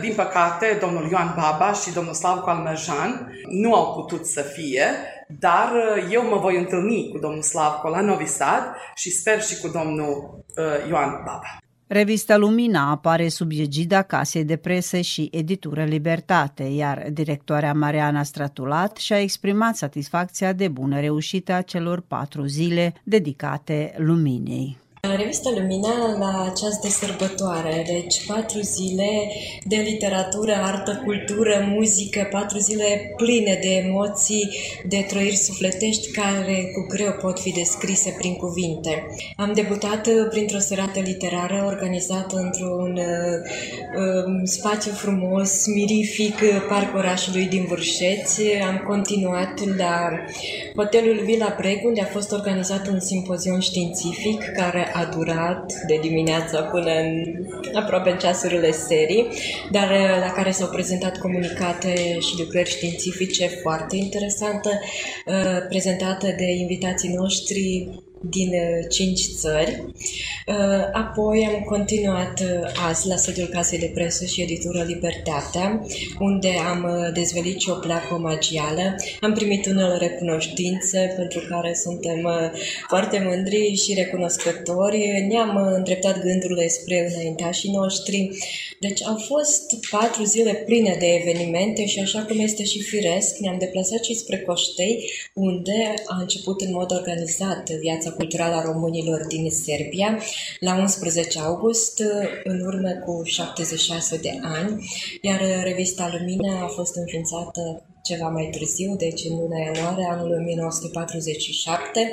Din 0.00 0.14
păcate, 0.14 0.78
domnul 0.80 1.08
Ioan 1.10 1.34
Baba 1.36 1.72
și 1.72 1.92
domnul 1.92 2.14
Slavko 2.14 2.50
Almerjan 2.50 3.32
nu 3.48 3.74
au 3.74 3.94
putut 3.94 4.26
să 4.26 4.40
fie, 4.40 4.84
dar 5.28 5.72
uh, 5.72 6.12
eu 6.12 6.28
mă 6.28 6.36
voi 6.36 6.56
întâlni 6.56 7.08
cu 7.12 7.18
domnul 7.18 7.42
Slavko 7.42 7.88
la 7.88 8.00
Novi 8.00 8.26
Sad 8.26 8.76
și 8.94 9.10
sper 9.10 9.42
și 9.42 9.60
cu 9.60 9.68
domnul 9.68 10.44
uh, 10.56 10.88
Ioan 10.88 11.10
Baba. 11.10 11.58
Revista 11.86 12.36
Lumina 12.36 12.90
apare 12.90 13.28
sub 13.28 13.50
egida 13.50 14.02
Casei 14.02 14.44
de 14.44 14.56
Presă 14.56 15.00
și 15.00 15.28
Editură 15.32 15.84
Libertate, 15.84 16.62
iar 16.62 17.06
directoarea 17.10 17.72
Mariana 17.72 18.22
Stratulat 18.22 18.96
și-a 18.96 19.20
exprimat 19.20 19.76
satisfacția 19.76 20.52
de 20.52 20.68
bună 20.68 21.00
reușită 21.00 21.52
a 21.52 21.62
celor 21.62 22.00
patru 22.00 22.44
zile 22.44 22.94
dedicate 23.02 23.94
luminei. 23.96 24.78
Revista 25.12 25.50
Lumina 25.50 26.16
la 26.18 26.50
această 26.52 26.88
sărbătoare, 26.88 27.84
deci 27.86 28.26
patru 28.26 28.60
zile 28.60 29.30
de 29.64 29.76
literatură, 29.76 30.52
artă, 30.62 31.02
cultură, 31.04 31.66
muzică, 31.68 32.28
patru 32.30 32.58
zile 32.58 33.12
pline 33.16 33.58
de 33.62 33.68
emoții, 33.68 34.48
de 34.86 35.04
trăiri 35.08 35.36
sufletești 35.36 36.10
care 36.10 36.70
cu 36.74 36.86
greu 36.88 37.12
pot 37.12 37.40
fi 37.40 37.52
descrise 37.52 38.14
prin 38.18 38.34
cuvinte. 38.34 39.06
Am 39.36 39.52
debutat 39.54 40.08
printr-o 40.30 40.58
serată 40.58 41.00
literară 41.00 41.64
organizată 41.66 42.36
într-un 42.36 42.96
uh, 42.96 44.40
spațiu 44.44 44.92
frumos, 44.92 45.66
mirific, 45.66 46.34
parc 46.68 46.94
orașului 46.96 47.46
din 47.46 47.64
Vârșeți. 47.68 48.42
Am 48.68 48.82
continuat 48.86 49.76
la 49.76 50.10
hotelul 50.76 51.20
Villa 51.24 51.50
Preg, 51.50 51.84
unde 51.84 52.00
a 52.00 52.04
fost 52.04 52.32
organizat 52.32 52.86
un 52.86 53.00
simpozion 53.00 53.60
științific 53.60 54.42
care 54.56 54.92
a 54.94 55.04
durat 55.04 55.72
de 55.86 55.98
dimineața 56.00 56.62
până 56.62 56.90
în 56.90 57.24
aproape 57.74 58.10
în 58.10 58.18
ceasurile 58.18 58.70
serii, 58.70 59.28
dar 59.70 59.90
la 60.20 60.32
care 60.32 60.50
s-au 60.50 60.68
prezentat 60.68 61.18
comunicate 61.18 62.18
și 62.18 62.38
lucrări 62.38 62.70
științifice 62.70 63.46
foarte 63.46 63.96
interesante, 63.96 64.80
prezentate 65.68 66.34
de 66.38 66.44
invitații 66.44 67.14
noștri 67.14 67.88
din 68.30 68.48
uh, 68.48 68.86
cinci 68.88 69.28
țări. 69.36 69.84
Uh, 70.46 70.88
apoi 70.92 71.46
am 71.54 71.62
continuat 71.62 72.42
azi 72.88 73.08
la 73.08 73.16
sediul 73.16 73.46
Casei 73.46 73.78
de 73.78 73.90
Presă 73.94 74.24
și 74.24 74.42
Editură 74.42 74.82
Libertatea, 74.82 75.86
unde 76.18 76.48
am 76.68 77.10
dezvelit 77.14 77.60
și 77.60 77.70
o 77.70 77.74
placă 77.74 78.14
omagială. 78.14 78.96
Am 79.20 79.32
primit 79.32 79.66
unele 79.66 79.96
recunoștințe 79.96 81.14
pentru 81.16 81.40
care 81.48 81.74
suntem 81.74 82.28
foarte 82.88 83.22
mândri 83.26 83.74
și 83.74 83.94
recunoscători. 83.94 85.26
Ne-am 85.28 85.56
îndreptat 85.56 86.22
gândurile 86.22 86.68
spre 86.68 87.12
înaintașii 87.12 87.70
noștri. 87.70 88.30
Deci 88.80 89.04
au 89.04 89.16
fost 89.16 89.88
patru 89.90 90.24
zile 90.24 90.52
pline 90.52 90.96
de 90.98 91.06
evenimente 91.06 91.86
și 91.86 91.98
așa 91.98 92.20
cum 92.22 92.38
este 92.38 92.64
și 92.64 92.82
firesc, 92.82 93.36
ne-am 93.38 93.58
deplasat 93.58 94.04
și 94.04 94.14
spre 94.14 94.38
Coștei, 94.38 95.10
unde 95.34 95.94
a 96.06 96.16
început 96.20 96.60
în 96.60 96.72
mod 96.72 96.92
organizat 96.92 97.70
viața 97.70 98.10
culturală 98.16 98.54
a 98.54 98.62
românilor 98.62 99.26
din 99.26 99.50
Serbia 99.50 100.18
la 100.60 100.74
11 100.74 101.40
august, 101.40 102.02
în 102.44 102.60
urmă 102.60 102.90
cu 103.04 103.22
76 103.24 104.16
de 104.16 104.38
ani, 104.42 104.90
iar 105.20 105.40
revista 105.62 106.10
Lumina 106.12 106.64
a 106.64 106.66
fost 106.66 106.96
înființată 106.96 107.84
ceva 108.02 108.28
mai 108.28 108.48
târziu, 108.52 108.96
deci 108.96 109.24
în 109.24 109.36
luna 109.36 109.58
ianuarie 109.58 110.08
anul 110.10 110.32
1947. 110.32 112.12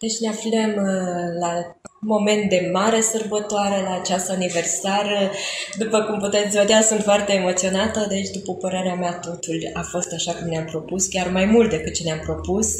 Deci 0.00 0.18
ne 0.18 0.28
aflăm 0.28 0.70
uh, 0.70 1.40
la 1.40 1.79
moment 2.00 2.48
de 2.48 2.68
mare 2.72 3.00
sărbătoare, 3.00 3.82
la 3.82 3.94
această 3.94 4.32
aniversar. 4.32 5.30
După 5.78 6.02
cum 6.02 6.18
puteți 6.18 6.58
vedea, 6.58 6.82
sunt 6.82 7.02
foarte 7.02 7.32
emoționată, 7.32 8.06
deci 8.08 8.28
după 8.28 8.54
părerea 8.54 8.94
mea 8.94 9.12
totul 9.12 9.70
a 9.72 9.82
fost 9.82 10.12
așa 10.12 10.32
cum 10.32 10.48
ne-am 10.48 10.64
propus, 10.64 11.06
chiar 11.06 11.30
mai 11.30 11.44
mult 11.44 11.70
decât 11.70 11.94
ce 11.94 12.02
ne-am 12.02 12.18
propus. 12.18 12.76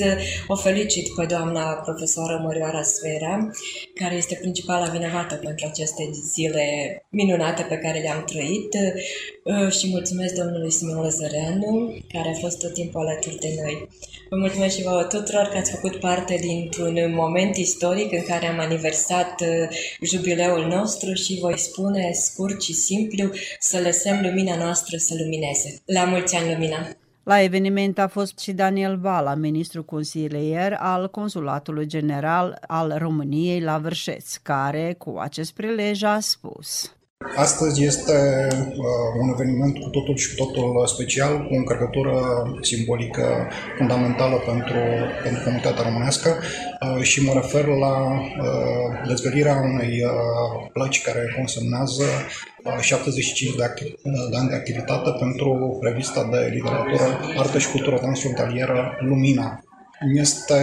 O 0.49 0.57
felicit 0.57 1.14
pe 1.14 1.25
doamna 1.25 1.64
profesoară 1.64 2.41
Mărioara 2.45 2.83
Sfera, 2.83 3.51
care 3.95 4.14
este 4.14 4.39
principala 4.41 4.87
vinovată 4.87 5.35
pentru 5.35 5.66
aceste 5.68 6.11
zile 6.33 6.66
minunate 7.09 7.62
pe 7.62 7.77
care 7.77 7.99
le-am 7.99 8.25
trăit 8.25 8.75
uh, 9.45 9.73
și 9.73 9.89
mulțumesc 9.91 10.35
domnului 10.35 10.71
Simeon 10.71 11.03
Lăzăreanu, 11.03 11.95
care 12.12 12.29
a 12.29 12.41
fost 12.41 12.59
tot 12.59 12.73
timpul 12.73 13.01
alături 13.01 13.39
de 13.39 13.55
noi. 13.62 13.89
Vă 14.31 14.37
mulțumesc 14.37 14.77
și 14.77 14.83
vouă 14.83 15.03
tuturor 15.03 15.49
că 15.53 15.57
ați 15.57 15.71
făcut 15.71 15.97
parte 15.97 16.37
dintr-un 16.41 17.14
moment 17.14 17.57
istoric 17.57 18.12
în 18.12 18.23
care 18.23 18.47
am 18.47 18.59
aniversat 18.59 19.09
uh, 19.40 19.76
jubileul 20.00 20.66
nostru 20.66 21.12
și 21.12 21.38
voi 21.40 21.58
spune 21.58 22.11
scurt 22.12 22.62
și 22.62 22.74
simplu 22.74 23.30
să 23.58 23.80
lăsăm 23.80 24.20
lumina 24.22 24.56
noastră 24.56 24.96
să 24.96 25.14
lumineze. 25.18 25.82
La 25.84 26.04
mulți 26.04 26.36
ani, 26.36 26.52
lumina! 26.52 26.96
La 27.22 27.42
eveniment 27.42 27.98
a 27.98 28.08
fost 28.08 28.38
și 28.38 28.52
Daniel 28.52 28.98
Vala, 28.98 29.34
ministru 29.34 29.84
consilier 29.84 30.76
al 30.78 31.11
Consulatului 31.11 31.86
General 31.86 32.58
al 32.66 32.94
României 32.98 33.61
la 33.61 33.78
Vârșeț, 33.78 34.36
care 34.36 34.94
cu 34.98 35.16
acest 35.18 35.52
prilej 35.52 36.02
a 36.02 36.20
spus. 36.20 36.94
Astăzi 37.37 37.85
este 37.85 38.49
uh, 38.53 38.87
un 39.21 39.29
eveniment 39.29 39.79
cu 39.79 39.89
totul 39.89 40.16
și 40.16 40.35
cu 40.35 40.45
totul 40.45 40.87
special, 40.87 41.47
cu 41.47 41.55
o 41.55 41.57
încărcătură 41.57 42.16
simbolică 42.61 43.49
fundamentală 43.79 44.37
pentru, 44.37 44.79
pentru 45.23 45.43
comunitatea 45.45 45.85
românească 45.85 46.39
uh, 46.41 47.03
și 47.03 47.25
mă 47.25 47.33
refer 47.33 47.66
la 47.66 48.11
uh, 48.11 49.07
dezvelirea 49.09 49.55
unei 49.55 50.05
uh, 50.05 50.68
plăci 50.73 51.03
care 51.03 51.35
consemnează 51.37 52.05
75 52.81 53.51
uh, 53.51 53.57
de, 53.57 53.64
activ, 53.64 53.87
uh, 53.87 54.12
de 54.31 54.37
ani 54.37 54.49
de 54.49 54.55
activitate 54.55 55.11
pentru 55.18 55.79
revista 55.83 56.29
de 56.31 56.51
literatură, 56.53 57.21
artă 57.37 57.59
și 57.59 57.71
cultură 57.71 57.97
transfrontalieră 57.97 58.97
Lumina, 59.01 59.64
este 60.14 60.55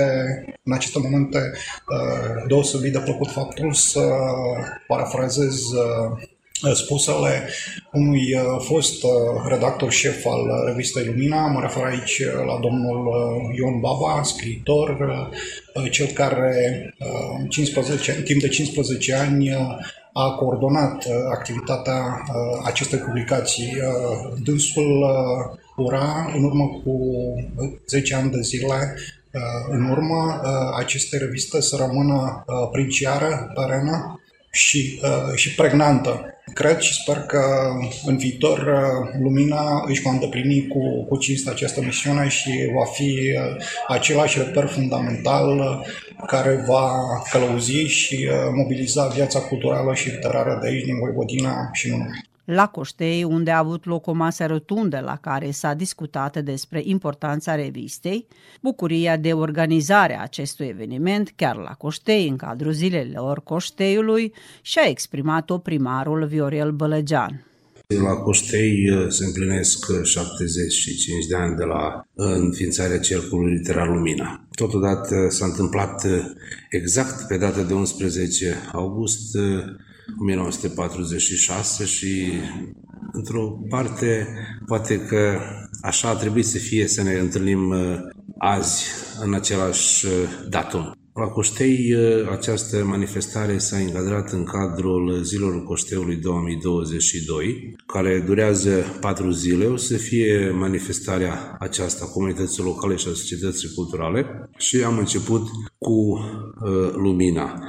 în 0.63 0.73
aceste 0.73 0.99
momente 0.99 1.51
deosebit 2.47 2.91
de 2.91 2.99
plăcut 2.99 3.31
faptul 3.31 3.73
să 3.73 4.01
parafrazez 4.87 5.55
spusele 6.73 7.49
unui 7.91 8.33
uh, 8.33 8.41
fost 8.59 9.03
uh, 9.03 9.11
redactor 9.47 9.91
șef 9.91 10.25
al 10.25 10.65
revistei 10.65 11.05
Lumina, 11.05 11.47
mă 11.47 11.59
refer 11.61 11.83
aici 11.83 12.21
la 12.45 12.59
domnul 12.61 13.07
uh, 13.07 13.57
Ion 13.57 13.79
Baba, 13.79 14.23
scriitor, 14.23 14.97
cel 15.91 16.07
care 16.07 16.55
15, 17.49 18.11
în 18.11 18.23
timp 18.23 18.41
de 18.41 18.47
15 18.47 19.13
ani 19.13 19.53
a 20.13 20.29
coordonat 20.29 21.05
activitatea 21.29 22.23
acestei 22.63 22.99
publicații. 22.99 23.77
Dânsul 24.43 25.05
ura 25.75 26.31
în 26.35 26.43
urmă 26.43 26.81
cu 26.83 26.99
10 27.87 28.15
ani 28.15 28.31
de 28.31 28.41
zile 28.41 28.95
în 29.69 29.89
urmă 29.89 30.41
aceste 30.77 31.17
reviste 31.17 31.61
să 31.61 31.75
rămână 31.75 32.45
princiară, 32.71 33.51
perenă 33.55 34.21
și, 34.51 35.01
și 35.35 35.55
pregnantă 35.55 36.36
Cred 36.53 36.79
și 36.79 36.93
sper 36.93 37.17
că 37.17 37.39
în 38.05 38.17
viitor 38.17 38.57
uh, 38.57 39.19
Lumina 39.21 39.83
își 39.87 40.01
va 40.01 40.11
îndeplini 40.11 40.67
cu, 40.67 41.05
cu 41.05 41.17
cinstă 41.17 41.49
această 41.49 41.81
misiune 41.81 42.27
și 42.27 42.51
va 42.75 42.85
fi 42.85 43.33
uh, 43.35 43.63
același 43.87 44.37
reper 44.37 44.67
fundamental 44.67 45.57
uh, 45.57 45.87
care 46.27 46.63
va 46.67 46.91
călăuzi 47.31 47.75
și 47.75 48.29
mobiliza 48.53 49.07
viața 49.07 49.39
culturală 49.39 49.93
și 49.93 50.09
literară 50.09 50.59
de 50.61 50.67
aici, 50.67 50.83
din 50.83 50.99
Voivodina 50.99 51.69
și 51.73 51.89
nu 51.89 51.95
numai 51.95 52.26
la 52.47 52.67
Coștei, 52.67 53.23
unde 53.23 53.51
a 53.51 53.57
avut 53.57 53.85
loc 53.85 54.07
o 54.07 54.11
masă 54.11 54.45
rotundă 54.45 54.99
la 54.99 55.17
care 55.21 55.51
s-a 55.51 55.73
discutat 55.73 56.37
despre 56.43 56.81
importanța 56.83 57.55
revistei, 57.55 58.27
bucuria 58.61 59.17
de 59.17 59.33
organizare 59.33 60.17
a 60.17 60.21
acestui 60.21 60.65
eveniment 60.65 61.33
chiar 61.35 61.55
la 61.55 61.71
Coștei, 61.73 62.27
în 62.27 62.35
cadrul 62.35 62.71
zilelor 62.71 63.43
Coșteiului, 63.43 64.33
și-a 64.61 64.87
exprimat-o 64.87 65.57
primarul 65.57 66.25
Viorel 66.25 66.71
Bălăgean. 66.71 67.45
La 67.87 68.13
Coștei 68.13 68.89
uh, 68.89 69.05
se 69.09 69.25
împlinesc 69.25 70.03
75 70.03 71.25
de 71.25 71.35
ani 71.35 71.55
de 71.55 71.63
la 71.63 72.07
uh, 72.13 72.35
înființarea 72.35 72.99
Cercului 72.99 73.53
Literar 73.53 73.87
Lumina. 73.87 74.47
Totodată 74.55 75.27
s-a 75.29 75.45
întâmplat 75.45 76.03
uh, 76.03 76.11
exact 76.69 77.27
pe 77.27 77.37
data 77.37 77.61
de 77.63 77.73
11 77.73 78.55
august 78.71 79.37
1946 80.21 81.85
și 81.85 82.31
într-o 83.11 83.59
parte 83.69 84.27
poate 84.65 84.99
că 84.99 85.39
așa 85.81 86.09
a 86.09 86.15
trebuit 86.15 86.45
să 86.45 86.57
fie 86.57 86.87
să 86.87 87.03
ne 87.03 87.13
întâlnim 87.13 87.69
uh, 87.69 87.95
azi 88.37 88.85
în 89.23 89.33
același 89.33 90.05
uh, 90.05 90.11
datum. 90.49 90.91
La 91.13 91.27
Coștei 91.27 91.93
uh, 91.93 92.29
această 92.31 92.83
manifestare 92.83 93.57
s-a 93.57 93.77
încadrat 93.77 94.31
în 94.31 94.43
cadrul 94.43 95.23
Zilelor 95.23 95.63
Coșteului 95.63 96.15
2022, 96.15 97.75
care 97.85 98.23
durează 98.25 98.97
patru 99.01 99.31
zile. 99.31 99.65
O 99.65 99.75
să 99.75 99.97
fie 99.97 100.49
manifestarea 100.49 101.55
aceasta 101.59 102.05
a 102.05 102.11
comunității 102.11 102.63
locale 102.63 102.95
și 102.95 103.07
a 103.07 103.13
societății 103.13 103.73
culturale 103.75 104.49
și 104.57 104.83
am 104.83 104.97
început 104.97 105.47
cu 105.77 105.91
uh, 105.91 106.91
lumina. 106.93 107.63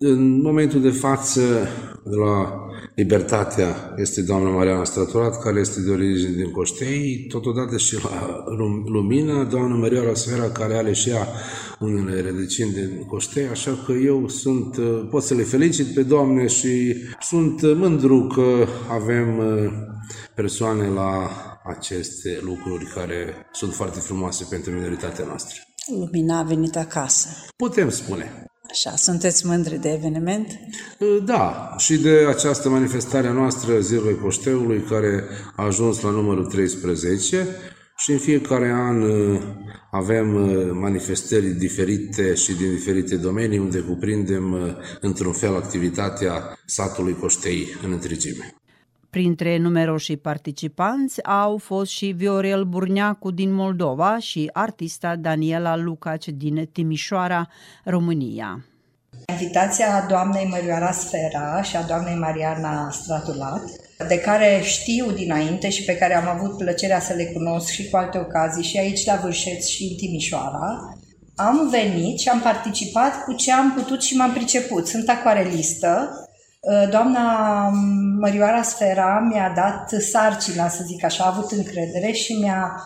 În 0.00 0.40
momentul 0.40 0.80
de 0.80 0.90
față, 0.90 1.68
la 2.02 2.66
Libertatea 2.94 3.94
este 3.96 4.22
doamna 4.22 4.50
Mariana 4.50 4.84
Straturat, 4.84 5.42
care 5.42 5.60
este 5.60 5.80
de 5.80 5.90
origine 5.90 6.30
din 6.30 6.50
Coștei, 6.50 7.26
totodată 7.28 7.76
și 7.76 7.94
la 8.04 8.44
Lumina, 8.86 9.44
doamna 9.44 9.74
Marioara 9.74 10.14
Sfera, 10.14 10.50
care 10.50 10.74
are 10.74 10.92
și 10.92 11.10
ea 11.10 11.28
unele 11.80 12.20
rădăcini 12.20 12.72
din 12.72 13.04
Coștei, 13.08 13.46
așa 13.46 13.82
că 13.86 13.92
eu 13.92 14.28
sunt, 14.28 14.76
pot 15.10 15.22
să 15.22 15.34
le 15.34 15.42
felicit 15.42 15.86
pe 15.86 16.02
doamne 16.02 16.46
și 16.46 16.94
sunt 17.20 17.62
mândru 17.62 18.26
că 18.26 18.66
avem 18.90 19.38
uh, 19.38 19.72
persoane 20.34 20.88
la 20.88 21.30
aceste 21.64 22.40
lucruri 22.42 22.84
care 22.94 23.34
sunt 23.52 23.72
foarte 23.72 23.98
frumoase 23.98 24.46
pentru 24.50 24.72
minoritatea 24.72 25.24
noastră. 25.24 25.56
Lumina 25.98 26.38
a 26.38 26.42
venit 26.42 26.76
acasă. 26.76 27.28
Putem 27.56 27.90
spune. 27.90 28.47
Așa, 28.70 28.96
sunteți 28.96 29.46
mândri 29.46 29.78
de 29.78 29.92
eveniment? 29.92 30.58
Da, 31.24 31.74
și 31.78 31.96
de 31.96 32.26
această 32.28 32.68
manifestare 32.68 33.26
a 33.26 33.32
noastră 33.32 33.80
Zilele 33.80 34.14
Coșteului, 34.14 34.80
care 34.80 35.24
a 35.56 35.64
ajuns 35.64 36.00
la 36.00 36.10
numărul 36.10 36.46
13 36.46 37.46
și 37.96 38.10
în 38.10 38.18
fiecare 38.18 38.70
an 38.70 39.02
uh, 39.02 39.40
avem 39.90 40.34
uh, 40.34 40.70
manifestări 40.72 41.46
diferite 41.46 42.34
și 42.34 42.54
din 42.54 42.70
diferite 42.70 43.16
domenii 43.16 43.58
unde 43.58 43.78
cuprindem 43.78 44.52
uh, 44.52 44.60
într-un 45.00 45.32
fel 45.32 45.54
activitatea 45.54 46.58
satului 46.64 47.16
Coștei 47.20 47.66
în 47.84 47.92
întregime. 47.92 48.54
Printre 49.10 49.58
numeroși 49.58 50.16
participanți 50.16 51.24
au 51.24 51.56
fost 51.56 51.90
și 51.90 52.06
Viorel 52.06 52.64
Burneacu 52.64 53.30
din 53.30 53.52
Moldova 53.52 54.18
și 54.18 54.50
artista 54.52 55.16
Daniela 55.16 55.76
Lucaci 55.76 56.28
din 56.28 56.68
Timișoara, 56.72 57.48
România. 57.84 58.64
Invitația 59.26 60.06
doamnei 60.08 60.48
Mărioara 60.50 60.92
Sfera 60.92 61.62
și 61.62 61.76
a 61.76 61.82
doamnei 61.82 62.14
Mariana 62.14 62.90
Stratulat, 62.90 63.62
de 64.08 64.18
care 64.18 64.60
știu 64.62 65.10
dinainte 65.10 65.70
și 65.70 65.84
pe 65.84 65.96
care 65.96 66.16
am 66.16 66.28
avut 66.36 66.56
plăcerea 66.56 67.00
să 67.00 67.12
le 67.12 67.24
cunosc 67.24 67.70
și 67.70 67.88
cu 67.90 67.96
alte 67.96 68.18
ocazii 68.18 68.64
și 68.64 68.78
aici 68.78 69.04
la 69.04 69.20
Vârșeț 69.22 69.66
și 69.66 69.82
în 69.84 69.96
Timișoara, 69.96 70.98
am 71.34 71.68
venit 71.68 72.18
și 72.18 72.28
am 72.28 72.40
participat 72.40 73.24
cu 73.24 73.32
ce 73.32 73.52
am 73.52 73.72
putut 73.72 74.02
și 74.02 74.16
m-am 74.16 74.32
priceput. 74.32 74.86
Sunt 74.86 75.08
acoarelistă. 75.08 76.10
Uh, 76.68 76.88
doamna 76.90 77.68
Mărioara 78.18 78.62
Sfera 78.62 79.26
mi-a 79.30 79.52
dat 79.54 80.00
sarcina, 80.00 80.68
să 80.68 80.82
zic 80.86 81.04
așa, 81.04 81.24
a 81.24 81.28
avut 81.28 81.50
încredere 81.50 82.12
și 82.12 82.32
mi-a 82.32 82.82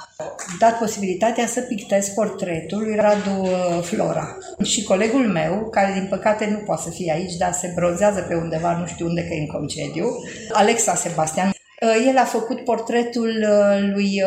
dat 0.59 0.78
posibilitatea 0.78 1.47
să 1.47 1.61
pictez 1.61 2.09
portretul 2.09 2.78
lui 2.78 2.95
Radu 2.95 3.41
uh, 3.41 3.83
Flora. 3.83 4.37
Și 4.62 4.83
colegul 4.83 5.26
meu, 5.28 5.68
care 5.70 5.93
din 5.93 6.07
păcate 6.11 6.49
nu 6.51 6.57
poate 6.57 6.83
să 6.83 6.91
fie 6.91 7.12
aici, 7.12 7.37
dar 7.37 7.53
se 7.53 7.72
bronzează 7.74 8.20
pe 8.20 8.35
undeva, 8.35 8.78
nu 8.78 8.87
știu 8.87 9.07
unde, 9.07 9.20
că 9.20 9.35
e 9.35 9.41
în 9.41 9.47
concediu, 9.47 10.07
Alexa 10.53 10.95
Sebastian, 10.95 11.49
uh, 11.49 12.07
el 12.09 12.18
a 12.18 12.24
făcut 12.24 12.64
portretul 12.64 13.47
lui 13.95 14.22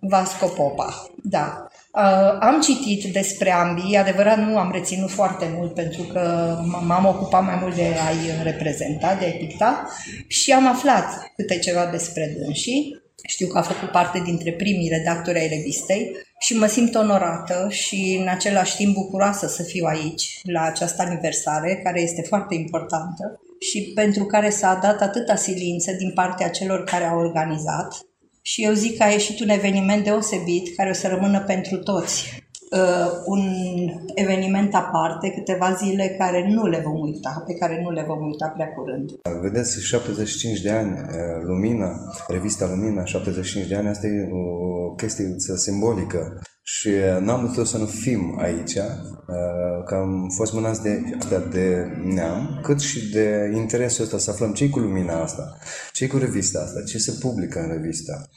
Vasco 0.00 0.46
Popa. 0.46 1.06
Da. 1.22 1.68
Uh, 1.96 2.36
am 2.40 2.60
citit 2.60 3.12
despre 3.12 3.52
ambii, 3.52 3.96
adevărat 3.96 4.38
nu 4.38 4.58
am 4.58 4.70
reținut 4.72 5.10
foarte 5.10 5.52
mult 5.56 5.74
pentru 5.74 6.02
că 6.02 6.56
m-am 6.86 7.06
ocupat 7.06 7.44
mai 7.44 7.58
mult 7.60 7.74
de 7.74 7.82
a-i 7.82 8.42
reprezenta, 8.42 9.14
de 9.14 9.24
a-i 9.24 9.46
picta. 9.46 9.88
Și 10.26 10.52
am 10.52 10.66
aflat 10.66 11.32
câte 11.36 11.58
ceva 11.58 11.86
despre 11.86 12.36
dânsii. 12.38 13.02
Știu 13.26 13.46
că 13.46 13.58
a 13.58 13.62
făcut 13.62 13.90
parte 13.90 14.20
dintre 14.24 14.52
primii 14.52 14.88
redactori 14.88 15.38
ai 15.38 15.48
revistei 15.48 16.16
și 16.38 16.56
mă 16.56 16.66
simt 16.66 16.94
onorată 16.94 17.68
și 17.70 18.18
în 18.20 18.28
același 18.28 18.76
timp 18.76 18.94
bucuroasă 18.94 19.46
să 19.46 19.62
fiu 19.62 19.84
aici 19.84 20.40
la 20.42 20.62
această 20.62 21.02
aniversare 21.02 21.80
care 21.84 22.00
este 22.00 22.22
foarte 22.22 22.54
importantă 22.54 23.40
și 23.60 23.92
pentru 23.94 24.24
care 24.24 24.50
s-a 24.50 24.78
dat 24.82 25.00
atâta 25.00 25.34
silință 25.34 25.92
din 25.92 26.12
partea 26.12 26.50
celor 26.50 26.84
care 26.84 27.04
au 27.04 27.18
organizat 27.18 28.06
și 28.46 28.64
eu 28.64 28.72
zic 28.72 28.96
că 28.96 29.02
a 29.02 29.08
ieșit 29.08 29.40
un 29.40 29.48
eveniment 29.48 30.04
deosebit 30.04 30.76
care 30.76 30.90
o 30.90 30.92
să 30.92 31.08
rămână 31.08 31.40
pentru 31.40 31.76
toți. 31.76 32.43
Uh, 32.70 33.10
un 33.24 33.42
eveniment 34.14 34.74
aparte, 34.74 35.30
câteva 35.30 35.72
zile 35.72 36.14
care 36.18 36.48
nu 36.48 36.66
le 36.66 36.80
vom 36.84 37.00
uita, 37.00 37.42
pe 37.46 37.54
care 37.54 37.80
nu 37.82 37.90
le 37.90 38.04
vom 38.06 38.26
uita 38.26 38.46
prea 38.46 38.68
curând. 38.68 39.10
Vedeți, 39.40 39.80
75 39.80 40.60
de 40.60 40.70
ani, 40.70 40.92
uh, 40.92 41.42
Lumina, 41.42 41.90
revista 42.28 42.66
Lumina, 42.66 43.04
75 43.04 43.66
de 43.66 43.74
ani, 43.74 43.88
asta 43.88 44.06
e 44.06 44.28
o 44.32 44.94
chestie 44.94 45.36
simbolică 45.56 46.40
și 46.62 46.88
uh, 46.88 47.20
n-am 47.20 47.46
putut 47.46 47.66
să 47.66 47.78
nu 47.78 47.86
fim 47.86 48.38
aici, 48.38 48.74
uh, 48.74 49.84
că 49.86 49.94
am 49.94 50.28
fost 50.36 50.52
mânați 50.52 50.82
de, 50.82 51.02
de 51.50 51.86
neam, 52.04 52.60
cât 52.62 52.80
și 52.80 53.10
de 53.10 53.50
interesul 53.54 54.04
ăsta 54.04 54.18
să 54.18 54.30
aflăm 54.30 54.52
ce 54.52 54.68
cu 54.68 54.78
lumina 54.78 55.22
asta, 55.22 55.58
ce 55.92 56.06
cu 56.06 56.16
revista 56.16 56.60
asta, 56.60 56.82
ce 56.82 56.98
se 56.98 57.12
publică 57.20 57.60
în 57.60 57.68
revista. 57.68 58.28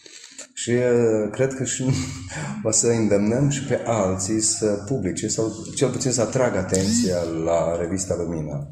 Și 0.57 0.69
uh, 0.69 1.29
cred 1.31 1.53
că 1.53 1.63
și 1.63 1.83
o 2.67 2.71
să 2.71 2.87
îndemnăm 2.87 3.49
și 3.49 3.63
pe 3.63 3.81
alții 3.85 4.39
să 4.39 4.83
publice 4.87 5.27
sau 5.27 5.51
cel 5.75 5.89
puțin 5.89 6.11
să 6.11 6.21
atragă 6.21 6.57
atenția 6.57 7.17
la 7.43 7.77
revista 7.79 8.15
Lumina. 8.17 8.67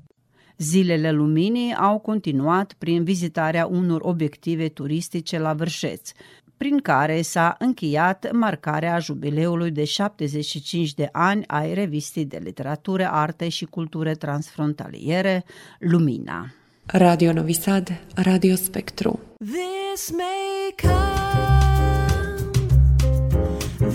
Zilele 0.57 1.11
Luminii 1.11 1.73
au 1.73 1.99
continuat 1.99 2.73
prin 2.77 3.03
vizitarea 3.03 3.65
unor 3.65 4.01
obiective 4.03 4.67
turistice 4.67 5.39
la 5.39 5.53
Vârșeț, 5.53 6.09
prin 6.57 6.79
care 6.79 7.21
s-a 7.21 7.55
încheiat 7.59 8.31
marcarea 8.31 8.99
jubileului 8.99 9.71
de 9.71 9.83
75 9.83 10.93
de 10.93 11.09
ani 11.11 11.43
ai 11.47 11.73
revistei 11.73 12.25
de 12.25 12.39
literatură, 12.43 13.09
arte 13.11 13.49
și 13.49 13.65
cultură 13.65 14.15
transfrontaliere, 14.15 15.43
Lumina. 15.79 16.53
Radio 16.85 17.33
Novi 17.33 17.53
Sad, 17.53 18.01
Radio 18.15 18.55
Spectru. 18.55 19.19
This 19.37 20.11
may 20.11 20.75
come, 20.81 21.64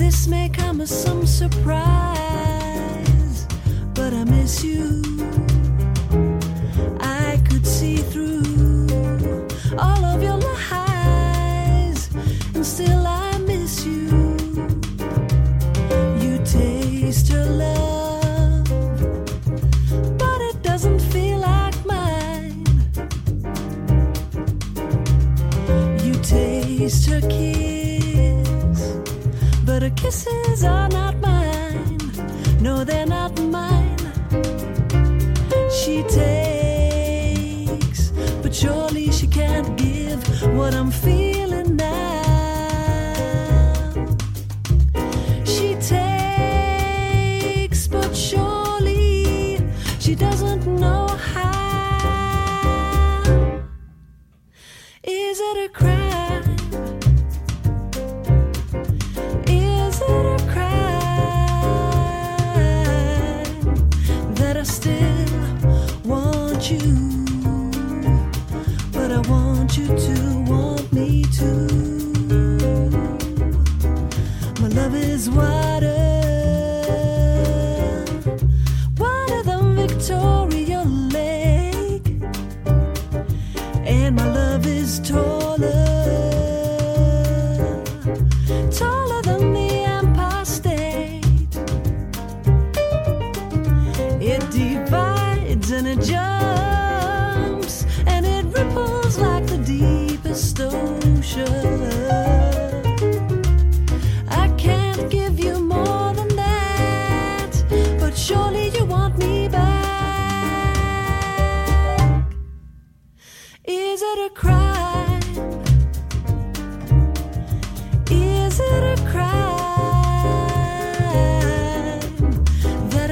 this 0.00 0.26
may 0.26 0.48
come 0.48 0.80
as 0.80 0.88
some 0.88 1.26
surprise, 1.26 1.76
but 3.92 4.14
I 4.14 4.24
miss 4.24 4.64
you. 4.64 5.02
I 7.00 7.38
could 7.46 7.66
see 7.66 7.98
through 7.98 8.29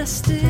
plastic. 0.08 0.47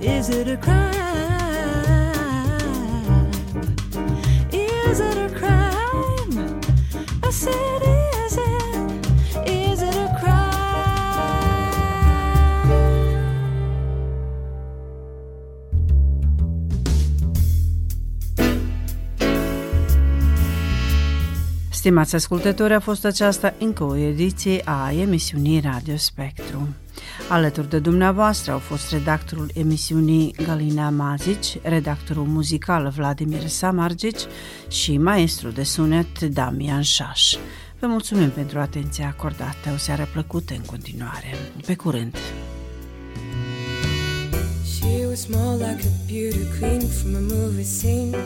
Is 0.00 0.28
it 0.28 0.48
a 0.48 0.56
crime? 0.56 0.94
Is 4.52 5.00
it 5.00 5.16
a 5.16 5.28
crime? 5.38 6.60
I 7.22 7.30
said? 7.30 7.78
Stimați 21.78 22.14
ascultători, 22.14 22.74
a 22.74 22.80
fost 22.80 23.04
aceasta 23.04 23.54
încă 23.58 23.84
o 23.84 23.96
ediție 23.96 24.62
a 24.64 24.92
emisiunii 24.92 25.60
Radio 25.60 25.96
Spectrum. 25.96 26.74
Alături 27.28 27.68
de 27.68 27.78
dumneavoastră 27.78 28.52
au 28.52 28.58
fost 28.58 28.90
redactorul 28.90 29.50
emisiunii 29.54 30.34
Galina 30.42 30.90
Mazici, 30.90 31.56
redactorul 31.62 32.24
muzical 32.24 32.92
Vladimir 32.96 33.46
Samargici 33.46 34.20
și 34.68 34.98
maestru 34.98 35.48
de 35.50 35.62
sunet 35.62 36.20
Damian 36.20 36.82
Șaș. 36.82 37.34
Vă 37.78 37.86
mulțumim 37.86 38.30
pentru 38.30 38.58
atenția 38.58 39.06
acordată, 39.06 39.70
o 39.74 39.76
seară 39.76 40.08
plăcută 40.12 40.54
în 40.54 40.62
continuare. 40.66 41.34
Pe 41.66 41.74
curând! 41.74 42.16
She 44.74 45.06
was 45.08 45.26
more 45.26 45.56
like 45.56 45.86
a 45.86 46.12
beauty 46.12 46.58
queen 46.58 46.80
from 46.80 47.14
a 47.14 47.34
movie 47.34 47.64
scene. 47.64 48.16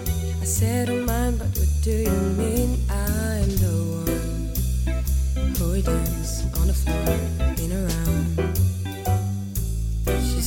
I 0.43 0.45
said, 0.45 0.89
oh 0.89 0.95
mine, 0.95 1.37
but 1.37 1.57
what 1.57 1.73
do 1.85 1.91
you 1.91 2.21
mean? 2.37 2.69
I'm 2.89 3.51
the 3.63 3.75
one 4.01 4.21
who 5.59 5.65
would 5.65 5.85
dance 5.85 6.45
on 6.61 6.67
the 6.67 6.75
floor 6.83 7.19
in 7.65 7.73
a 7.73 8.62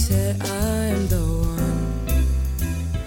said, 0.05 0.39
I'm 0.39 1.07
the 1.07 1.17
one 1.17 1.97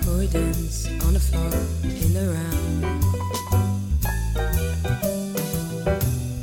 who 0.02 0.26
dance 0.26 0.88
on 1.06 1.14
the 1.14 1.20
floor 1.20 1.52
in 1.84 2.16
a 2.16 2.26
round. 2.34 2.82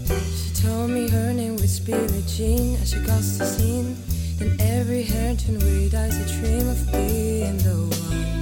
She 0.07 0.49
told 0.63 0.91
me 0.91 1.09
her 1.09 1.33
name 1.33 1.57
was 1.57 1.77
Billie 1.81 2.23
Jean 2.25 2.77
as 2.77 2.91
she 2.91 3.03
crossed 3.03 3.39
the 3.39 3.45
scene. 3.45 3.97
Then 4.37 4.55
every 4.61 5.03
hair 5.03 5.35
turned 5.35 5.61
weird 5.61 5.93
eyes, 5.93 6.15
a 6.15 6.25
dream 6.39 6.69
of 6.69 6.79
being 6.89 7.57
the 7.57 7.75
one 8.07 8.37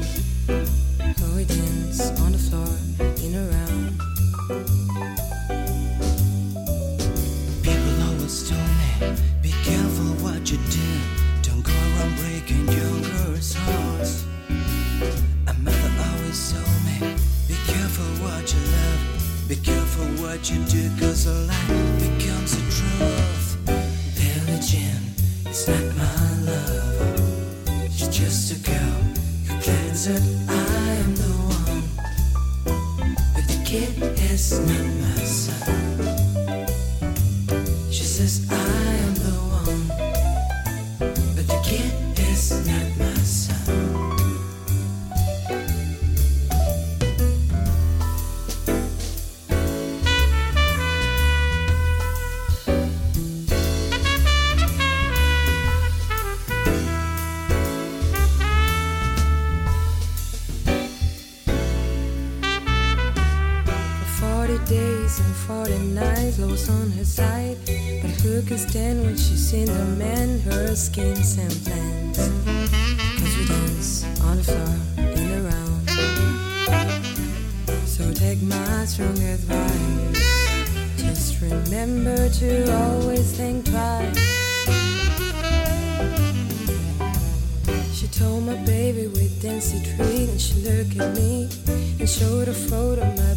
who 1.18 1.46
dance 1.46 2.12
on 2.22 2.32
the 2.32 2.38
floor 2.38 2.78
in 3.26 3.34
a 3.42 3.44
round. 3.56 5.23
What 20.34 20.50
you 20.50 20.64
do, 20.66 20.90
cause 21.00 21.28
a 21.28 21.34
lie 21.46 21.68
becomes 22.00 22.54
a 22.54 22.64
truth. 22.76 23.58
Jean 24.68 25.04
is 25.48 25.68
not 25.68 25.86
my 25.96 26.42
love. 26.50 27.92
She's 27.92 28.08
just 28.08 28.52
a 28.52 28.56
girl 28.68 29.02
who 29.46 29.62
claims 29.62 30.06
that 30.08 30.24
I 30.50 30.94
am 31.04 31.16
the 31.16 31.34
one. 31.54 31.84
But 33.36 33.46
the 33.48 33.62
kid 33.64 33.94
is 34.32 34.60
not 34.60 34.86
my 35.02 35.24
son. 35.24 35.43
Schemes 70.94 71.38
and 71.38 71.52
plans? 71.66 72.18
Cause 73.18 73.36
we 73.38 73.46
dance 73.48 74.06
on 74.22 74.38
the 74.38 74.44
floor 74.44 74.76
in 74.98 75.32
a 75.32 75.42
round. 75.50 75.90
So 77.88 78.14
take 78.14 78.42
my 78.44 78.86
strong 78.86 79.18
advice. 79.18 80.22
Just 80.98 81.42
remember 81.42 82.30
to 82.30 82.72
always 82.76 83.36
think 83.36 83.66
twice. 83.66 84.20
She 87.98 88.08
told 88.08 88.46
my 88.46 88.58
baby 88.64 89.08
with 89.08 89.42
dancing 89.42 89.84
treat 89.84 90.30
and 90.30 90.40
she 90.40 90.54
looked 90.62 90.96
at 91.00 91.16
me 91.16 91.50
and 92.00 92.08
showed 92.08 92.48
a 92.50 92.54
photo 92.54 93.04
my 93.16 93.33